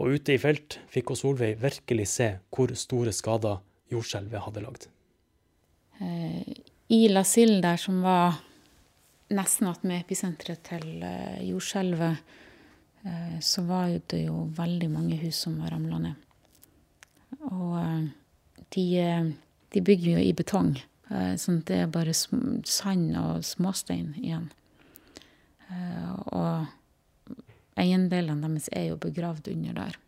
Og 0.00 0.16
ute 0.16 0.34
i 0.34 0.40
felt 0.40 0.78
fikk 0.90 1.12
Solveig 1.16 1.60
virkelig 1.60 2.08
se 2.10 2.30
hvor 2.50 2.72
store 2.78 3.12
skader 3.14 3.60
jordskjelvet 3.92 4.44
hadde 4.46 4.64
lagd. 4.64 4.86
Eh, 6.00 6.54
i 6.90 7.00
La 7.12 7.22
Sille 7.28 7.60
der, 7.62 7.76
som 7.78 8.00
var 8.02 8.40
nesten 9.30 9.68
attmed 9.70 10.00
episenteret 10.00 10.64
til 10.66 11.04
uh, 11.04 11.36
jordskjelvet, 11.44 12.32
uh, 13.04 13.36
så 13.38 13.62
var 13.68 13.92
det 14.10 14.24
jo 14.24 14.48
veldig 14.56 14.88
mange 14.90 15.20
hus 15.20 15.44
som 15.44 15.60
var 15.60 15.70
ramla 15.76 16.00
ned. 16.02 16.26
Og 17.46 17.76
de, 18.74 18.86
de, 19.70 19.80
bygger 19.80 20.16
jo 20.16 20.24
i 20.24 20.32
betong, 20.36 20.74
sånn 21.08 21.60
at 21.62 21.70
det 21.70 21.78
er 21.84 21.92
bare 21.94 22.12
sand 22.14 23.14
og 23.18 23.46
småstein 23.46 24.10
igjen. 24.18 24.50
Og 25.70 26.66
eiendelene 27.80 28.42
deres 28.42 28.68
er 28.74 28.90
jo 28.90 29.00
begravd 29.00 29.50
under 29.52 29.76
der. 29.76 29.98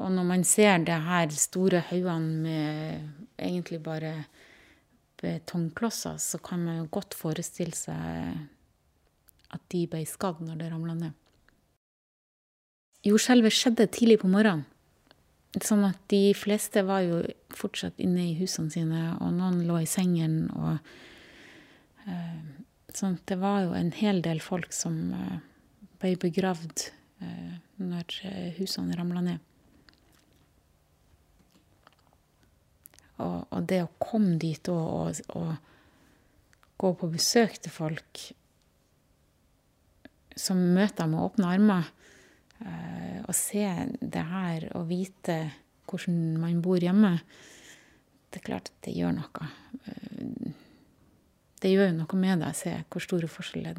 Og 0.00 0.08
når 0.14 0.24
man 0.24 0.44
ser 0.48 0.78
det 0.86 0.96
her 1.04 1.32
store 1.36 1.82
haugene 1.90 2.38
med 2.44 3.08
egentlig 3.38 3.82
bare 3.84 4.14
betongklosser, 5.20 6.16
så 6.18 6.38
kan 6.38 6.64
man 6.64 6.78
jo 6.80 6.88
godt 6.90 7.14
forestille 7.14 7.76
seg 7.76 8.38
at 9.52 9.64
de 9.74 9.84
ble 9.90 10.04
skadd 10.08 10.40
når 10.40 10.62
det 10.62 10.70
ramla 10.72 10.96
ned. 10.96 11.18
Jordskjelvet 13.06 13.54
skjedde 13.54 13.88
tidlig 13.92 14.20
på 14.22 14.30
morgenen. 14.30 14.64
Sånn 15.60 15.82
at 15.84 15.98
de 16.08 16.30
fleste 16.32 16.80
var 16.88 17.02
jo 17.04 17.18
fortsatt 17.52 17.98
inne 18.00 18.30
i 18.30 18.36
husene 18.38 18.72
sine, 18.72 19.02
og 19.20 19.34
noen 19.36 19.58
lå 19.68 19.82
i 19.82 19.88
sengen. 19.90 20.46
og 20.56 20.78
uh, 22.06 22.61
Sånn 22.92 23.16
det 23.28 23.38
var 23.40 23.62
jo 23.64 23.72
en 23.76 23.92
hel 23.96 24.20
del 24.24 24.42
folk 24.44 24.74
som 24.76 24.98
uh, 25.16 25.38
ble 26.02 26.16
begravd 26.20 26.90
uh, 27.22 27.54
når 27.80 28.18
husene 28.58 28.98
ramla 28.98 29.24
ned. 29.24 29.48
Og, 33.22 33.42
og 33.50 33.66
det 33.70 33.82
å 33.84 33.90
komme 34.02 34.36
dit 34.40 34.68
og, 34.72 34.82
og, 34.82 35.38
og, 35.38 35.52
gå 36.82 36.90
på 36.98 37.08
besøk 37.12 37.58
til 37.62 37.70
folk 37.70 38.22
som 40.34 40.58
møter 40.74 41.06
med 41.06 41.22
åpne 41.22 41.50
armer, 41.54 41.90
eh, 42.64 43.20
og 43.22 43.34
se 43.36 43.62
det 44.00 44.24
her 44.32 44.66
og 44.78 44.88
vite 44.88 45.36
hvordan 45.86 46.40
man 46.42 46.62
bor 46.64 46.82
hjemme, 46.82 47.12
det 48.32 48.40
er 48.40 48.46
klart 48.48 48.72
at 48.72 48.88
det 48.88 48.96
gjør 48.96 49.14
noe. 49.20 49.48
Eh, 49.86 50.50
det 51.62 51.70
gjør 51.70 51.92
jo 51.92 51.98
noe 52.00 52.18
med 52.18 52.40
deg 52.42 52.50
å 52.50 52.58
se 52.58 52.72
hvor 52.90 53.04
store 53.04 53.28
forskjeller 53.30 53.76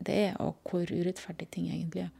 det 0.00 0.14
er, 0.28 0.38
og 0.40 0.56
hvor 0.64 0.88
urettferdig 0.88 1.50
ting 1.52 1.68
egentlig 1.68 2.06
er. 2.06 2.14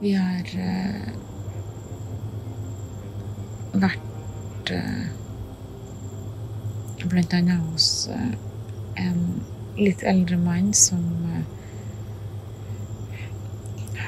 Vi 0.00 0.12
har 0.14 0.50
eh, 0.54 1.08
vært 3.82 4.70
eh, 4.70 5.06
annet 7.02 7.54
hos 7.66 7.88
eh, 8.14 8.34
en 9.02 9.22
litt 9.78 10.02
eldre 10.02 10.38
mann 10.40 10.72
som 10.74 11.02
eh, 11.32 11.44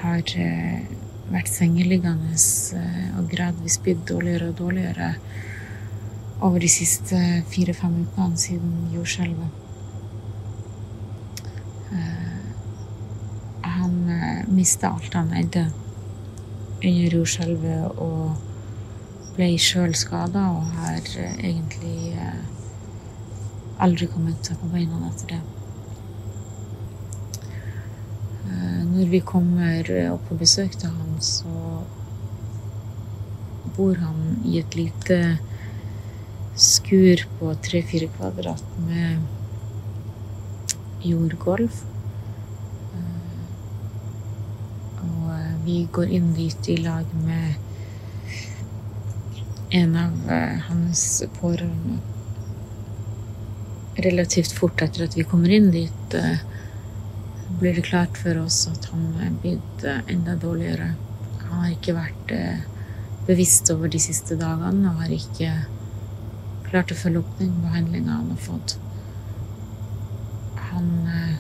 har 0.01 0.35
eh, 0.43 0.83
vært 1.31 1.51
sengeliggende 1.53 2.35
eh, 2.35 3.09
og 3.19 3.31
gradvis 3.31 3.79
blitt 3.85 4.03
dårligere 4.11 4.51
og 4.51 4.59
dårligere 4.59 5.15
over 6.41 6.63
de 6.63 6.71
siste 6.73 7.19
fire-fem 7.53 8.01
ukene 8.07 8.39
siden 8.41 8.77
jordskjelvet. 8.95 9.59
Han 13.61 13.93
mista 14.49 14.89
alt 14.95 15.15
han 15.19 15.35
eide 15.37 15.67
under 16.81 17.17
jordskjelvet 17.19 18.01
og 18.01 19.35
ble 19.37 19.51
sjøl 19.61 19.93
skada 19.99 20.47
og 20.55 20.73
har 20.79 21.13
egentlig 21.21 22.15
aldri 23.81 24.09
kommet 24.13 24.45
seg 24.45 24.61
på 24.61 24.69
beina 24.73 25.01
etter 25.09 25.35
det. 25.35 25.41
Eh, 28.51 28.83
Når 29.01 29.09
vi 29.09 29.21
kommer 29.25 29.87
opp 30.11 30.27
på 30.29 30.35
besøk 30.37 30.75
til 30.77 30.91
ham, 30.93 31.15
så 31.25 31.49
bor 33.73 33.95
han 33.97 34.19
i 34.45 34.59
et 34.61 34.75
lite 34.77 35.17
skur 36.61 37.23
på 37.39 37.55
tre-fire 37.65 38.11
kvadrat 38.13 38.67
med 38.85 39.23
jordgulv. 41.09 41.73
Eh, 42.99 43.41
Og 45.01 45.33
eh, 45.33 45.57
vi 45.65 45.79
går 45.97 46.13
inn 46.21 46.29
dit 46.37 46.69
i 46.69 46.77
lag 46.85 47.09
med 47.25 47.55
en 49.81 49.97
av 49.97 50.13
eh, 50.29 50.61
hans 50.69 51.25
pårørende. 51.41 52.03
Relativt 54.05 54.53
fort 54.61 54.85
etter 54.85 55.09
at 55.09 55.17
vi 55.17 55.25
kommer 55.25 55.57
inn 55.57 55.73
dit, 55.73 56.21
eh, 56.21 56.45
blir 57.61 57.75
det 57.75 57.83
klart 57.83 58.17
for 58.19 58.39
oss 58.41 58.63
at 58.71 58.87
han 58.89 59.03
er 59.21 59.33
blitt 59.43 59.85
eh, 59.85 60.01
enda 60.09 60.33
dårligere. 60.41 60.95
Han 61.43 61.59
har 61.65 61.73
ikke 61.75 61.97
vært 61.97 62.33
eh, 62.33 62.63
bevisst 63.27 63.69
over 63.75 63.91
de 63.93 64.01
siste 64.01 64.39
dagene 64.41 64.89
og 64.89 65.03
har 65.03 65.13
ikke 65.13 65.51
klart 66.71 66.95
å 66.95 66.97
følge 66.97 67.21
opp 67.21 67.35
den 67.41 67.53
behandlinga 67.61 68.17
han 68.17 68.31
har 68.33 68.41
fått. 68.47 68.79
Han 70.71 70.89
eh, 71.13 71.37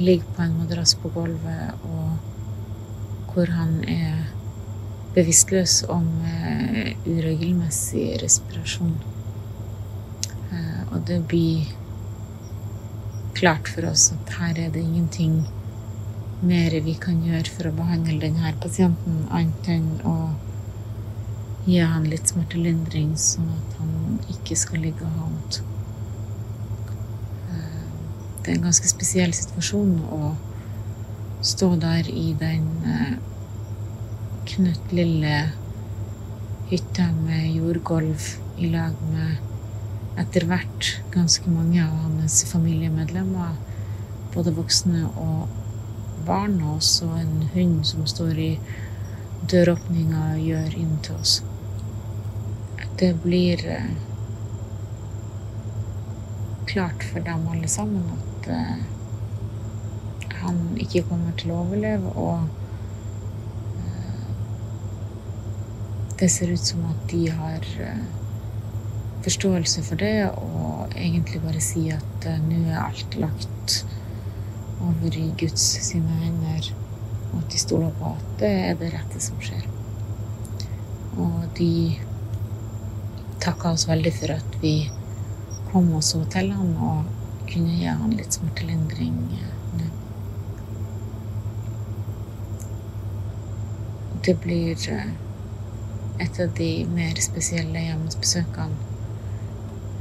ligger 0.00 0.32
på 0.38 0.46
en 0.46 0.56
madrass 0.62 0.96
på 0.96 1.12
gulvet 1.12 1.84
og 1.90 3.34
hvor 3.34 3.52
han 3.52 3.76
er 3.84 4.24
bevisstløs 5.12 5.82
om 5.92 6.06
uregelmessig 7.04 8.06
respirasjon. 8.22 8.96
Og 10.88 11.02
det 11.06 11.18
blir 11.28 11.68
klart 13.36 13.68
for 13.70 13.86
oss 13.90 14.08
at 14.14 14.32
her 14.38 14.58
er 14.64 14.72
det 14.74 14.82
ingenting 14.82 15.42
mer 16.42 16.74
vi 16.84 16.94
kan 17.00 17.18
gjøre 17.26 17.50
for 17.50 17.68
å 17.68 17.74
behandle 17.74 18.20
denne 18.22 18.52
pasienten, 18.62 19.24
annet 19.34 19.70
enn 19.72 19.88
å 20.06 20.16
gi 21.66 21.80
han 21.82 22.06
litt 22.08 22.30
smertelindring, 22.30 23.14
sånn 23.18 23.48
at 23.52 23.78
han 23.80 24.20
ikke 24.32 24.56
skal 24.56 24.84
ligge 24.86 25.04
og 25.04 25.16
ha 25.16 25.24
vondt. 25.26 25.60
Eh, 27.50 27.82
Det 28.42 28.52
er 28.52 28.56
en 28.56 28.68
ganske 28.70 28.88
spesiell 28.88 29.34
situasjon 29.34 29.98
å 30.14 30.36
stå 31.42 31.74
der 31.76 32.08
i 32.08 32.32
den 32.38 32.68
eh, 32.86 33.16
knøttlille 34.48 35.36
hytta 36.70 37.10
med 37.12 37.52
jordgulv 37.56 38.24
i 38.58 38.70
lag 38.72 38.96
med 39.12 40.18
etter 40.18 40.44
hvert 40.48 40.98
ganske 41.14 41.50
mange 41.50 41.82
av 41.84 41.94
hans 42.06 42.42
familiemedlemmer. 42.48 43.54
Både 44.34 44.52
voksne 44.56 45.06
og 45.14 45.67
barn, 46.28 46.60
og 46.62 46.82
en 47.18 47.48
hund 47.54 47.80
som 47.88 48.06
står 48.06 48.42
i 48.44 48.50
døråpninga 49.48 50.26
og 50.34 50.44
gjør 50.44 50.76
inn 50.76 50.94
til 51.06 51.16
oss. 51.16 51.38
Det 53.00 53.14
blir 53.24 53.64
eh, 53.64 53.90
klart 56.68 57.04
for 57.10 57.24
dem 57.24 57.48
alle 57.48 57.68
sammen 57.72 58.06
at 58.14 58.48
eh, 58.54 58.78
han 60.42 60.62
ikke 60.78 61.06
kommer 61.08 61.34
til 61.40 61.54
å 61.54 61.62
overleve, 61.64 62.14
og 62.14 62.48
det 66.18 66.28
ser 66.34 66.50
ut 66.50 66.60
som 66.60 66.82
at 66.90 67.04
de 67.10 67.28
har 67.30 67.66
eh, 67.80 68.00
forståelse 69.22 69.84
for 69.86 70.00
det, 70.00 70.30
og 70.30 70.96
egentlig 70.96 71.42
bare 71.44 71.62
sier 71.62 72.00
at 72.00 72.26
eh, 72.26 72.40
nå 72.42 72.64
er 72.72 72.80
alt 72.82 73.18
lagt 73.22 73.57
over 74.84 75.16
i 75.18 75.26
Guds 75.38 75.64
sine 75.88 76.20
hender, 76.22 76.70
og 77.32 77.40
at 77.42 77.52
de 77.52 77.60
stoler 77.60 77.90
på 77.98 78.12
at 78.14 78.30
det 78.40 78.52
er 78.68 78.78
det 78.80 78.92
rette 78.94 79.20
som 79.22 79.40
skjer. 79.42 79.66
Og 81.18 81.48
de 81.58 81.72
takka 83.42 83.72
oss 83.74 83.88
veldig 83.88 84.12
for 84.14 84.34
at 84.38 84.58
vi 84.62 84.74
kom 85.72 85.90
og 85.96 86.04
så 86.04 86.22
til 86.32 86.52
han 86.54 86.74
og 86.76 87.06
kunne 87.48 87.76
gi 87.78 87.88
han 87.88 88.12
litt 88.16 88.36
smertelindring 88.36 89.16
eh. 89.38 89.86
Det 94.26 94.34
blir 94.42 94.76
eh, 94.92 95.10
et 96.20 96.40
av 96.42 96.50
de 96.58 96.70
mer 96.92 97.20
spesielle 97.24 97.84
hjemmesbesøkene 97.86 98.76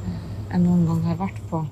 eh, 0.10 0.32
jeg 0.52 0.64
noen 0.66 0.88
gang 0.90 1.04
har 1.08 1.22
vært 1.22 1.40
på. 1.52 1.64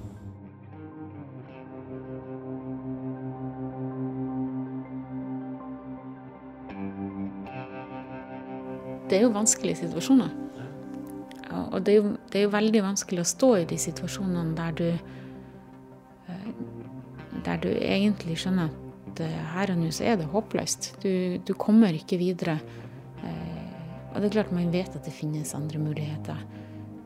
Det 9.10 9.20
er 9.20 9.28
jo 9.28 9.34
vanskelige 9.36 9.84
situasjoner. 9.84 10.32
Og 11.72 11.84
det 11.86 11.94
er, 11.94 12.00
jo, 12.02 12.16
det 12.32 12.40
er 12.40 12.44
jo 12.48 12.56
veldig 12.56 12.82
vanskelig 12.84 13.22
å 13.22 13.28
stå 13.30 13.50
i 13.62 13.68
de 13.70 13.78
situasjonene 13.80 14.56
der 14.58 14.74
du 14.76 14.88
eh, 16.32 16.50
Der 17.46 17.62
du 17.64 17.70
egentlig 17.70 18.40
skjønner 18.42 18.74
at 18.74 19.22
eh, 19.24 19.38
her 19.54 19.72
og 19.72 19.80
nå 19.80 19.92
så 19.94 20.04
er 20.10 20.18
det 20.20 20.28
håpløst. 20.34 20.96
Du, 21.04 21.38
du 21.38 21.54
kommer 21.54 21.96
ikke 21.96 22.20
videre. 22.20 22.58
Eh, 23.22 23.64
Og 24.16 24.20
det 24.22 24.30
er 24.30 24.36
klart 24.40 24.52
man 24.56 24.74
vet 24.74 24.96
at 24.96 25.06
det 25.06 25.14
finnes 25.14 25.56
andre 25.56 25.80
muligheter. 25.80 26.42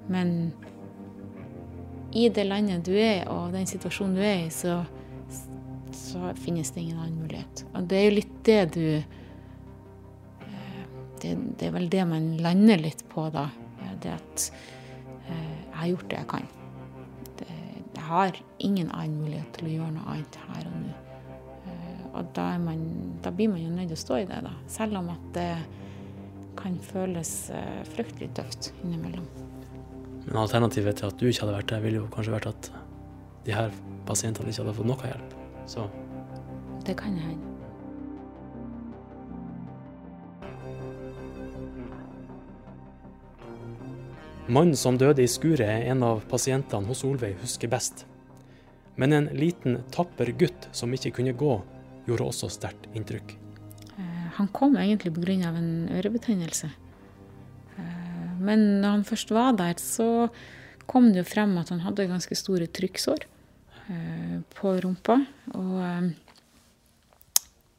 Men 0.09 0.51
i 2.13 2.29
det 2.33 2.47
landet 2.47 2.85
du 2.87 2.95
er, 2.97 3.27
og 3.29 3.51
den 3.53 3.67
situasjonen 3.69 4.15
du 4.17 4.21
er 4.25 4.47
i, 4.47 4.49
så, 4.49 4.79
så 5.93 6.31
finnes 6.41 6.71
det 6.73 6.81
ingen 6.81 6.97
annen 6.97 7.21
mulighet. 7.21 7.65
Og 7.75 7.85
det 7.89 7.97
er 7.99 8.07
jo 8.07 8.17
litt 8.17 8.37
det 8.47 8.61
du 8.73 8.85
det, 11.23 11.33
det 11.59 11.69
er 11.69 11.75
vel 11.75 11.89
det 11.91 12.05
man 12.09 12.31
lander 12.43 12.81
litt 12.81 13.03
på, 13.11 13.27
da. 13.33 13.49
Det 13.99 14.13
at 14.13 14.45
eh, 15.27 15.57
jeg 15.65 15.75
har 15.75 15.91
gjort 15.91 16.09
det 16.11 16.19
jeg 16.19 16.29
kan. 16.31 16.47
Det, 17.41 17.49
jeg 17.95 18.05
har 18.09 18.39
ingen 18.69 18.91
annen 18.95 19.19
mulighet 19.23 19.51
til 19.57 19.69
å 19.69 19.73
gjøre 19.77 19.95
noe 19.97 20.15
annet 20.15 20.39
her 20.47 20.69
og 20.69 20.77
nå. 20.85 20.95
Eh, 21.65 22.05
og 22.13 22.31
da, 22.37 22.47
man, 22.63 22.85
da 23.23 23.33
blir 23.35 23.51
man 23.51 23.63
jo 23.63 23.73
nødt 23.73 23.91
til 23.91 23.99
å 23.99 24.03
stå 24.05 24.21
i 24.21 24.29
det, 24.29 24.39
da. 24.47 24.55
Selv 24.71 25.01
om 25.01 25.11
at 25.13 25.27
det 25.35 25.51
kan 26.59 26.79
føles 26.83 27.33
eh, 27.55 27.81
fryktelig 27.95 28.31
tøft 28.39 28.71
innimellom. 28.83 29.27
Men 30.25 30.41
alternativet 30.43 30.99
til 30.99 31.09
at 31.09 31.19
du 31.19 31.29
ikke 31.29 31.45
hadde 31.45 31.57
vært 31.57 31.73
der, 31.73 31.83
ville 31.85 32.03
jo 32.03 32.09
kanskje 32.13 32.35
vært 32.35 32.49
at 32.51 32.71
de 33.47 33.55
her 33.55 33.75
pasientene 34.09 34.51
ikke 34.51 34.65
hadde 34.65 34.79
fått 34.79 34.91
noe 34.91 35.13
hjelp. 35.13 35.37
Så 35.69 35.87
Det 36.85 36.97
kan 36.97 37.15
hende. 37.17 37.48
Mannen 44.49 44.73
som 44.73 44.95
døde 44.97 45.21
i 45.21 45.29
skuret 45.29 45.61
er 45.61 45.91
en 45.91 46.01
av 46.01 46.23
pasientene 46.29 46.89
hos 46.89 47.03
Solveig 47.03 47.35
husker 47.43 47.69
best. 47.69 48.07
Men 48.97 49.13
en 49.13 49.27
liten, 49.37 49.83
tapper 49.93 50.31
gutt 50.33 50.65
som 50.73 50.89
ikke 50.95 51.11
kunne 51.19 51.35
gå, 51.37 51.51
gjorde 52.07 52.25
også 52.31 52.49
sterkt 52.49 52.87
inntrykk. 52.97 53.35
Eh, 53.93 54.25
Han 54.39 54.47
kom 54.47 54.75
egentlig 54.75 55.13
pga. 55.13 55.53
en 55.53 55.89
ørebetennelse. 55.93 56.69
Eh, 57.77 58.39
Men 58.39 58.81
når 58.81 58.89
han 58.89 59.03
først 59.03 59.29
var 59.29 59.53
der, 59.53 59.75
så 59.75 60.29
kom 60.87 61.13
det 61.13 61.19
jo 61.19 61.23
frem 61.35 61.57
at 61.57 61.69
han 61.69 61.81
hadde 61.81 62.07
ganske 62.07 62.35
store 62.35 62.65
trykksår 62.65 63.19
eh, 63.89 64.41
på 64.55 64.81
rumpa. 64.81 65.25
Og, 65.53 66.13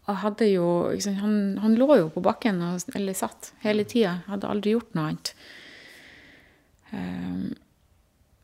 hadde 0.06 0.46
jo 0.52 0.90
han, 1.20 1.58
han, 1.58 1.74
lå 1.74 1.98
jo 1.98 2.08
på 2.10 2.22
bakken, 2.22 2.62
og, 2.62 2.80
eller 2.94 3.12
satt, 3.12 3.52
hele 3.62 3.84
tida. 3.84 4.22
Hadde 4.26 4.46
aldri 4.46 4.70
gjort 4.70 4.94
noe 4.94 5.08
annet. 5.08 5.34
Um, 6.96 7.52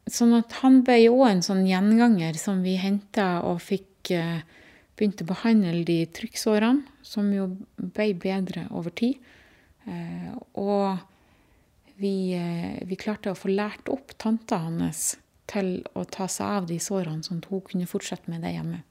sånn 0.06 0.36
at 0.38 0.60
han 0.62 0.82
ble 0.86 1.00
òg 1.10 1.24
en 1.28 1.42
sånn 1.42 1.64
gjenganger 1.66 2.38
som 2.38 2.62
vi 2.62 2.76
henta 2.78 3.40
og 3.46 3.58
fikk 3.64 4.12
uh, 4.14 4.44
begynt 4.96 5.22
å 5.22 5.28
behandle 5.28 5.82
de 5.86 5.98
trykksårene, 6.16 6.86
som 7.04 7.28
jo 7.34 7.50
ble 7.76 8.12
bedre 8.22 8.66
over 8.70 8.94
tid. 8.96 9.18
Uh, 9.86 10.32
og 10.58 11.02
vi, 12.00 12.34
uh, 12.38 12.78
vi, 12.86 12.98
klarte 12.98 13.32
å 13.32 13.38
få 13.38 13.52
lært 13.52 13.90
opp 13.92 14.16
tanta 14.20 14.62
hans 14.64 15.14
til 15.50 15.78
å 15.94 16.02
ta 16.10 16.26
seg 16.30 16.60
av 16.60 16.70
de 16.70 16.78
sårene, 16.82 17.22
sånn 17.22 17.42
at 17.42 17.50
hun 17.52 17.62
kunne 17.66 17.90
fortsette 17.90 18.30
med 18.32 18.42
det 18.42 18.56
hjemme. 18.56 18.82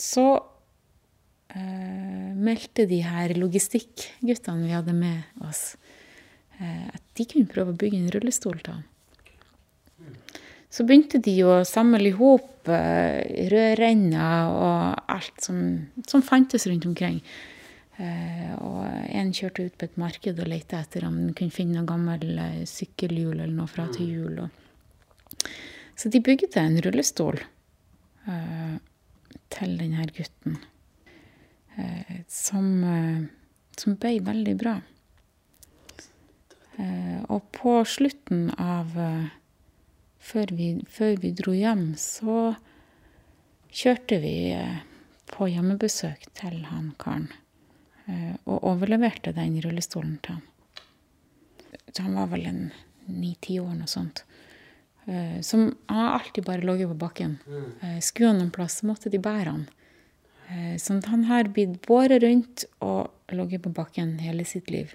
Så 0.00 0.24
uh, 0.32 2.30
meldte 2.40 2.86
de 2.88 3.02
her 3.04 3.34
logistikkguttene 3.36 4.64
vi 4.64 4.72
hadde 4.72 4.94
med 4.96 5.44
oss, 5.44 5.74
at 6.60 7.04
de 7.16 7.26
kunne 7.28 7.48
prøve 7.50 7.72
å 7.72 7.78
bygge 7.80 7.98
en 7.98 8.10
rullestol 8.14 8.58
til 8.60 8.78
ham. 8.78 8.86
Så 10.70 10.84
begynte 10.86 11.18
de 11.18 11.34
å 11.42 11.60
samle 11.66 12.12
i 12.12 12.14
hop 12.14 12.68
uh, 12.70 13.20
rødrenner 13.50 14.52
og 14.54 15.08
alt 15.10 15.40
som, 15.42 15.56
som, 16.06 16.22
fantes 16.22 16.68
rundt 16.70 16.86
omkring. 16.86 17.18
Uh, 17.98 18.52
og 18.60 18.84
en 18.86 19.32
kjørte 19.34 19.66
ut 19.66 19.78
på 19.80 19.88
et 19.88 19.98
marked 20.00 20.38
og 20.38 20.50
lette 20.52 20.78
etter 20.78 21.08
om 21.08 21.16
han 21.16 21.34
kunne 21.36 21.54
finne 21.54 21.80
noe 21.80 21.90
gammel 21.90 22.38
sykkelhjul 22.70 23.34
eller 23.34 23.56
noe 23.56 23.72
fra 23.72 23.88
til 23.96 24.12
hjul. 24.14 24.44
Så 25.98 26.12
de 26.12 26.22
bygde 26.22 26.62
en 26.62 26.78
rullestol. 26.86 27.40
Til 29.50 29.72
denne 29.80 30.04
gutten. 30.14 30.60
Eh, 31.80 32.16
som, 32.28 32.84
eh, 32.84 33.22
som, 33.76 33.96
ble 33.96 34.18
veldig 34.24 34.56
bra. 34.58 34.76
Eh, 36.80 37.20
og 37.28 37.50
på 37.56 37.80
slutten 37.84 38.48
av 38.56 38.96
før 40.20 40.52
vi, 40.56 40.72
før 40.88 41.20
vi, 41.20 41.32
dro 41.36 41.54
hjem, 41.56 41.92
så 42.00 42.54
kjørte 43.70 44.20
vi 44.24 44.34
på 45.30 45.48
hjemmebesøk 45.48 46.26
til 46.36 46.64
han 46.68 46.92
karen. 47.00 47.30
Og 48.50 48.64
overleverte 48.66 49.30
den 49.36 49.60
rullestolen 49.62 50.16
til 50.24 50.40
han. 50.40 50.46
Så 51.92 52.02
han 52.02 52.16
var 52.18 52.30
vel 52.32 52.48
en 52.50 52.64
ni-ti 53.10 53.60
år, 53.62 53.74
noe 53.78 53.90
sånt. 53.90 54.24
Eh, 55.10 55.40
som 55.40 55.74
han 55.86 55.98
har 55.98 56.18
alltid 56.18 56.44
bare 56.44 56.62
lå 56.62 56.76
på 56.88 56.94
bakken. 56.94 57.38
Mm. 57.46 57.72
Eh, 57.82 58.00
skulle 58.00 58.28
han 58.28 58.38
noen 58.38 58.50
plass, 58.50 58.80
så 58.80 58.86
måtte 58.86 59.10
de 59.10 59.18
bære 59.18 59.50
han. 59.50 59.68
Eh, 60.50 60.76
sånn 60.78 61.00
at 61.02 61.10
han 61.10 61.24
har 61.30 61.50
blitt 61.50 61.80
båret 61.86 62.22
rundt 62.22 62.66
og 62.84 63.10
ligget 63.34 63.64
på 63.64 63.74
bakken 63.74 64.18
hele 64.22 64.44
sitt 64.44 64.70
liv. 64.70 64.94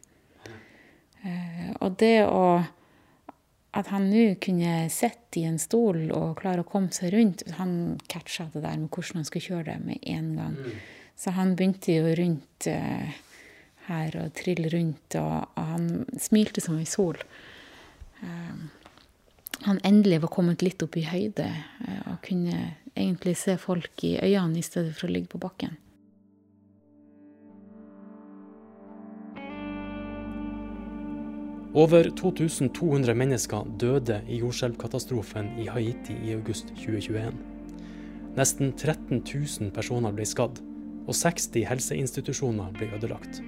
Og 1.85 1.99
det 2.01 2.25
å 2.25 2.63
At 3.75 3.89
han 3.91 4.05
nå 4.07 4.37
kunne 4.39 4.85
sitte 4.89 5.41
i 5.41 5.45
en 5.49 5.57
stol 5.59 6.07
og 6.15 6.37
klare 6.39 6.63
å 6.63 6.67
komme 6.67 6.95
seg 6.95 7.11
rundt 7.11 7.43
Han 7.57 7.97
catcha 8.07 8.47
det 8.53 8.61
der 8.63 8.77
med 8.79 8.87
hvordan 8.87 9.19
han 9.19 9.27
skulle 9.27 9.49
kjøre 9.49 9.73
det 9.73 9.79
med 9.83 10.05
en 10.15 10.29
gang. 10.37 10.55
Mm. 10.55 10.77
Så 11.19 11.33
han 11.35 11.55
begynte 11.59 11.91
jo 11.91 12.13
rundt 12.15 12.69
her 13.89 14.17
og 14.21 14.33
trille 14.37 14.71
rundt, 14.73 15.17
og, 15.19 15.51
og 15.55 15.69
han 15.73 15.89
smilte 16.19 16.63
som 16.63 16.79
ei 16.79 16.87
sol. 16.89 17.19
Uh, 18.23 18.65
han 19.65 19.81
endelig 19.87 20.23
var 20.23 20.33
kommet 20.33 20.65
litt 20.65 20.83
opp 20.85 20.97
i 20.99 21.05
høyde 21.07 21.45
uh, 21.45 22.01
og 22.13 22.21
kunne 22.25 22.75
egentlig 22.95 23.35
se 23.39 23.57
folk 23.61 24.05
i 24.07 24.15
øynene 24.23 24.61
i 24.61 24.65
stedet 24.65 24.95
for 24.95 25.09
å 25.09 25.15
ligge 25.15 25.33
på 25.35 25.41
bakken. 25.43 25.75
Over 31.75 32.07
2200 32.15 33.13
mennesker 33.19 33.65
døde 33.75 34.21
i 34.31 34.37
jordskjelvkatastrofen 34.39 35.49
i 35.59 35.65
Haiti 35.67 36.13
i 36.23 36.31
august 36.31 36.69
2021. 36.77 37.33
Nesten 38.37 38.69
13 38.71 39.19
000 39.19 39.73
personer 39.75 40.15
ble 40.15 40.23
skadd, 40.23 40.61
og 41.03 41.17
60 41.19 41.65
helseinstitusjoner 41.67 42.71
ble 42.77 42.87
ødelagt. 42.95 43.41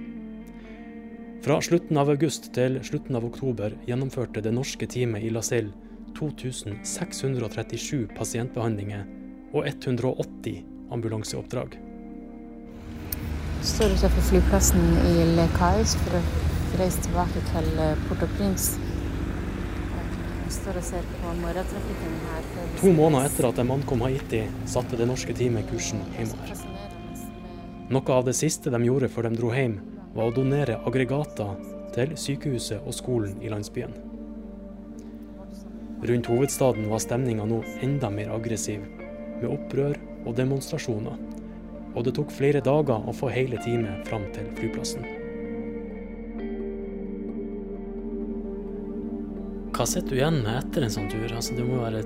Fra 1.40 1.56
slutten 1.64 1.96
av 1.96 2.12
august 2.12 2.50
til 2.52 2.76
slutten 2.84 3.16
av 3.16 3.24
oktober 3.24 3.72
gjennomførte 3.88 4.42
det 4.44 4.52
norske 4.52 4.84
teamet 4.92 5.24
i 5.24 5.32
LaSalle 5.32 5.72
2637 6.18 8.10
pasientbehandlinger 8.12 9.06
og 9.54 9.64
180 9.72 10.60
ambulanseoppdrag. 10.92 11.80
Står 13.64 13.96
utenfor 13.96 14.28
flyplassen 14.28 14.84
i 15.14 15.16
Le 15.32 15.48
Cais 15.56 15.96
for 16.04 16.20
å 16.20 16.47
reise 16.76 17.00
tilbake 17.04 17.40
til 17.50 17.68
eh, 17.80 18.00
Port-au-Prince. 18.08 18.78
To 22.80 22.92
måneder 22.92 23.26
etter 23.28 23.48
at 23.48 23.56
de 23.56 23.64
ankom 23.72 24.02
Haiti, 24.04 24.42
satte 24.68 24.98
det 24.98 25.06
norske 25.08 25.34
teamet 25.36 25.68
kursen 25.70 26.02
hjemover. 26.16 26.52
Noe 27.88 28.16
av 28.18 28.26
det 28.28 28.36
siste 28.36 28.72
de 28.72 28.80
gjorde 28.84 29.08
før 29.12 29.28
de 29.28 29.38
dro 29.38 29.52
hjem, 29.54 29.78
var 30.16 30.28
å 30.28 30.34
donere 30.34 30.80
aggregater 30.88 31.56
til 31.94 32.16
sykehuset 32.20 32.84
og 32.84 32.96
skolen 32.96 33.38
i 33.44 33.52
landsbyen. 33.52 33.94
Rundt 36.08 36.28
hovedstaden 36.30 36.90
var 36.92 37.02
stemninga 37.02 37.48
nå 37.48 37.62
enda 37.82 38.10
mer 38.12 38.34
aggressiv, 38.36 38.84
med 39.40 39.48
opprør 39.50 39.96
og 40.24 40.36
demonstrasjoner. 40.38 41.16
Og 41.96 42.04
det 42.06 42.14
tok 42.18 42.34
flere 42.34 42.62
dager 42.64 43.08
å 43.08 43.16
få 43.16 43.32
hele 43.32 43.58
teamet 43.64 44.04
fram 44.06 44.28
til 44.36 44.52
flyplassen. 44.60 45.17
Hva 49.78 49.84
sitter 49.86 50.10
du 50.10 50.16
igjen 50.18 50.40
med 50.42 50.56
etter 50.58 50.82
en 50.82 50.90
sånn 50.90 51.04
tur? 51.06 51.28
Altså, 51.30 51.54
det 51.54 51.62
må 51.62 51.76
være 51.78 52.00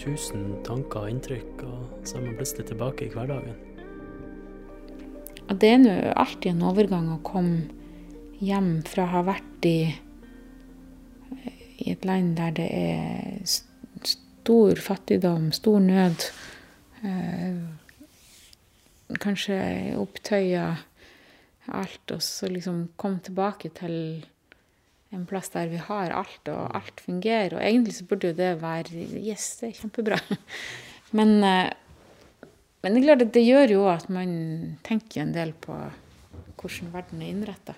tusen 0.00 0.56
tanker 0.66 1.04
og 1.04 1.12
inntrykk, 1.12 1.60
og 1.62 2.00
så 2.02 2.16
er 2.18 2.24
man 2.24 2.34
plutselig 2.34 2.64
tilbake 2.66 3.06
i 3.06 3.12
hverdagen. 3.12 3.54
Det 5.54 5.70
er 5.70 5.78
nå 5.78 5.92
alltid 6.18 6.48
en 6.50 6.64
overgang 6.66 7.12
å 7.14 7.20
komme 7.22 8.40
hjem 8.42 8.80
fra 8.90 9.04
å 9.06 9.12
ha 9.12 9.22
vært 9.28 9.68
i 9.70 9.76
i 11.80 11.92
et 11.94 12.04
land 12.04 12.34
der 12.40 12.58
det 12.58 12.66
er 12.74 13.46
stor 13.46 14.82
fattigdom, 14.82 15.52
stor 15.54 15.78
nød. 15.78 16.26
Eh, 17.06 17.62
kanskje 19.22 19.60
opptøyer 20.02 20.82
alt, 21.70 22.04
og 22.10 22.18
så 22.18 22.50
liksom 22.50 22.88
komme 22.98 23.22
tilbake 23.22 23.70
til 23.78 24.26
en 25.10 25.26
plass 25.26 25.50
der 25.54 25.70
vi 25.72 25.80
har 25.82 26.14
alt, 26.14 26.48
og 26.52 26.76
alt 26.76 27.02
fungerer. 27.02 27.56
Og 27.56 27.64
egentlig 27.64 27.96
så 27.96 28.06
burde 28.06 28.30
jo 28.30 28.38
det 28.38 28.52
være 28.62 29.06
Yes, 29.18 29.56
det 29.60 29.70
er 29.70 29.78
kjempebra. 29.82 30.20
Men, 31.18 31.40
eh, 31.42 31.72
men 32.80 32.94
det 32.94 33.00
er 33.00 33.04
klart 33.10 33.22
at 33.26 33.32
det 33.34 33.42
gjør 33.44 33.72
jo 33.74 33.80
at 33.90 34.06
man 34.08 34.30
tenker 34.86 35.20
en 35.20 35.34
del 35.34 35.50
på 35.52 35.74
hvordan 35.74 36.92
verden 36.94 37.20
er 37.20 37.32
innretta. 37.34 37.74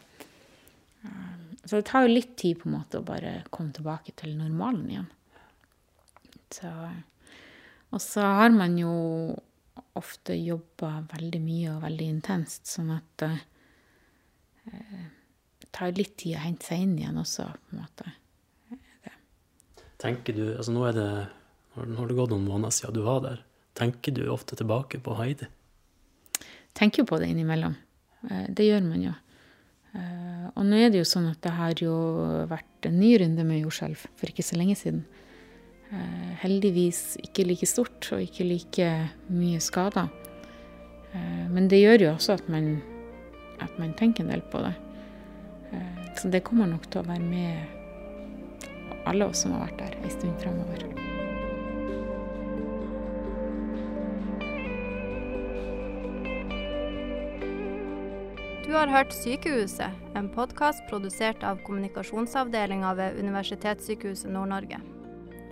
Så 1.64 1.78
det 1.78 1.86
tar 1.88 2.04
jo 2.04 2.12
litt 2.12 2.36
tid 2.38 2.58
på 2.60 2.68
en 2.68 2.76
måte 2.76 3.00
å 3.00 3.06
bare 3.06 3.40
komme 3.54 3.74
tilbake 3.74 4.14
til 4.18 4.34
normalen 4.36 4.84
igjen. 4.90 5.08
Så, 6.52 6.70
og 7.90 8.02
så 8.04 8.26
har 8.26 8.52
man 8.54 8.76
jo 8.78 8.92
ofte 9.96 10.36
jobba 10.36 11.06
veldig 11.12 11.40
mye 11.42 11.74
og 11.76 11.84
veldig 11.86 12.08
intenst, 12.16 12.66
sånn 12.68 12.90
at 12.94 13.26
eh, 13.26 13.42
tar 15.72 15.94
litt 15.96 16.16
tid 16.20 16.36
å 16.36 16.42
hente 16.44 16.68
seg 16.68 16.84
inn 16.84 16.98
igjen 16.98 17.20
også, 17.20 17.48
på 17.48 17.76
en 17.76 17.80
måte. 17.82 18.12
Det. 18.68 19.14
Tenker 20.02 20.36
du, 20.36 20.44
altså 20.56 20.74
Nå 20.74 20.84
er 20.88 20.98
det, 20.98 21.08
nå 21.78 21.96
har 21.98 22.10
det 22.10 22.18
gått 22.18 22.34
noen 22.34 22.46
måneder 22.48 22.76
siden 22.76 22.98
du 22.98 23.02
var 23.06 23.24
der. 23.24 23.42
Tenker 23.78 24.12
du 24.12 24.26
ofte 24.28 24.56
tilbake 24.58 25.00
på 25.00 25.16
Heidi? 25.16 25.48
Tenker 26.76 27.02
jo 27.02 27.08
på 27.08 27.18
det 27.20 27.30
innimellom. 27.32 27.74
Eh, 28.28 28.48
det 28.48 28.68
gjør 28.68 28.84
man 28.84 29.04
jo. 29.06 29.14
Eh, 29.92 30.46
og 30.52 30.64
nå 30.68 30.78
er 30.78 30.92
det 30.92 31.02
jo 31.02 31.08
sånn 31.08 31.30
at 31.30 31.40
det 31.44 31.54
har 31.56 31.74
jo 31.80 31.94
vært 32.50 32.88
en 32.88 32.98
ny 33.00 33.14
runde 33.22 33.44
med 33.48 33.62
jordskjelv 33.62 34.06
for 34.06 34.32
ikke 34.32 34.44
så 34.46 34.58
lenge 34.60 34.76
siden. 34.80 35.02
Eh, 35.92 36.30
heldigvis 36.44 37.18
ikke 37.24 37.46
like 37.48 37.68
stort 37.68 38.08
og 38.14 38.24
ikke 38.24 38.48
like 38.48 38.90
mye 39.32 39.60
skader. 39.62 40.10
Men 41.52 41.66
det 41.68 41.82
gjør 41.82 42.06
jo 42.06 42.10
også 42.14 42.38
at 42.38 42.46
man, 42.48 42.78
at 43.60 43.74
man 43.76 43.90
tenker 43.98 44.24
en 44.24 44.30
del 44.32 44.40
på 44.48 44.62
det. 44.64 44.70
Så 46.18 46.28
det 46.28 46.44
kommer 46.46 46.68
nok 46.70 46.86
til 46.90 47.02
å 47.02 47.08
være 47.08 47.24
med 47.24 49.02
alle 49.08 49.26
oss 49.26 49.42
som 49.42 49.56
har 49.56 49.66
vært 49.66 49.80
der 49.80 49.96
en 50.02 50.12
stund 50.12 50.36
fremover. 50.42 50.84
Du 58.62 58.76
har 58.78 58.88
hørt 58.88 59.12
Sykehuset, 59.12 59.92
en 60.16 60.30
podkast 60.32 60.86
produsert 60.88 61.42
av 61.44 61.58
kommunikasjonsavdelinga 61.66 62.94
ved 62.96 63.18
Universitetssykehuset 63.20 64.32
Nord-Norge. 64.32 64.78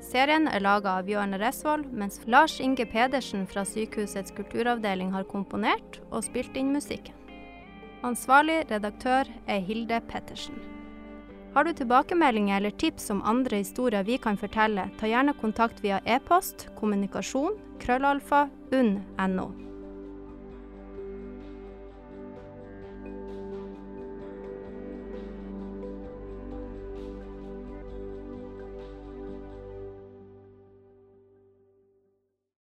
Serien 0.00 0.48
er 0.48 0.62
laga 0.64 0.94
av 0.96 1.04
Bjørn 1.04 1.36
Resvoll, 1.42 1.84
mens 1.92 2.22
Lars 2.24 2.56
Inge 2.64 2.86
Pedersen 2.88 3.44
fra 3.50 3.66
sykehusets 3.68 4.32
kulturavdeling 4.38 5.12
har 5.12 5.28
komponert 5.28 6.00
og 6.08 6.24
spilt 6.24 6.56
inn 6.56 6.72
musikken. 6.72 7.19
Ansvarlig 8.00 8.62
redaktør 8.70 9.28
er 9.46 9.58
Hilde 9.60 10.00
Pettersen. 10.08 10.56
Har 11.52 11.66
du 11.66 11.72
tilbakemeldinger 11.76 12.56
eller 12.56 12.72
tips 12.80 13.10
om 13.12 13.20
andre 13.28 13.60
historier 13.60 14.06
vi 14.06 14.16
kan 14.16 14.38
fortelle, 14.40 14.86
ta 14.96 15.10
gjerne 15.10 15.34
kontakt 15.36 15.82
via 15.84 15.98
e-post 16.08 16.70
kommunikasjon 16.78 17.58
krøllalfa 17.82 18.46
unn.no. 18.72 19.69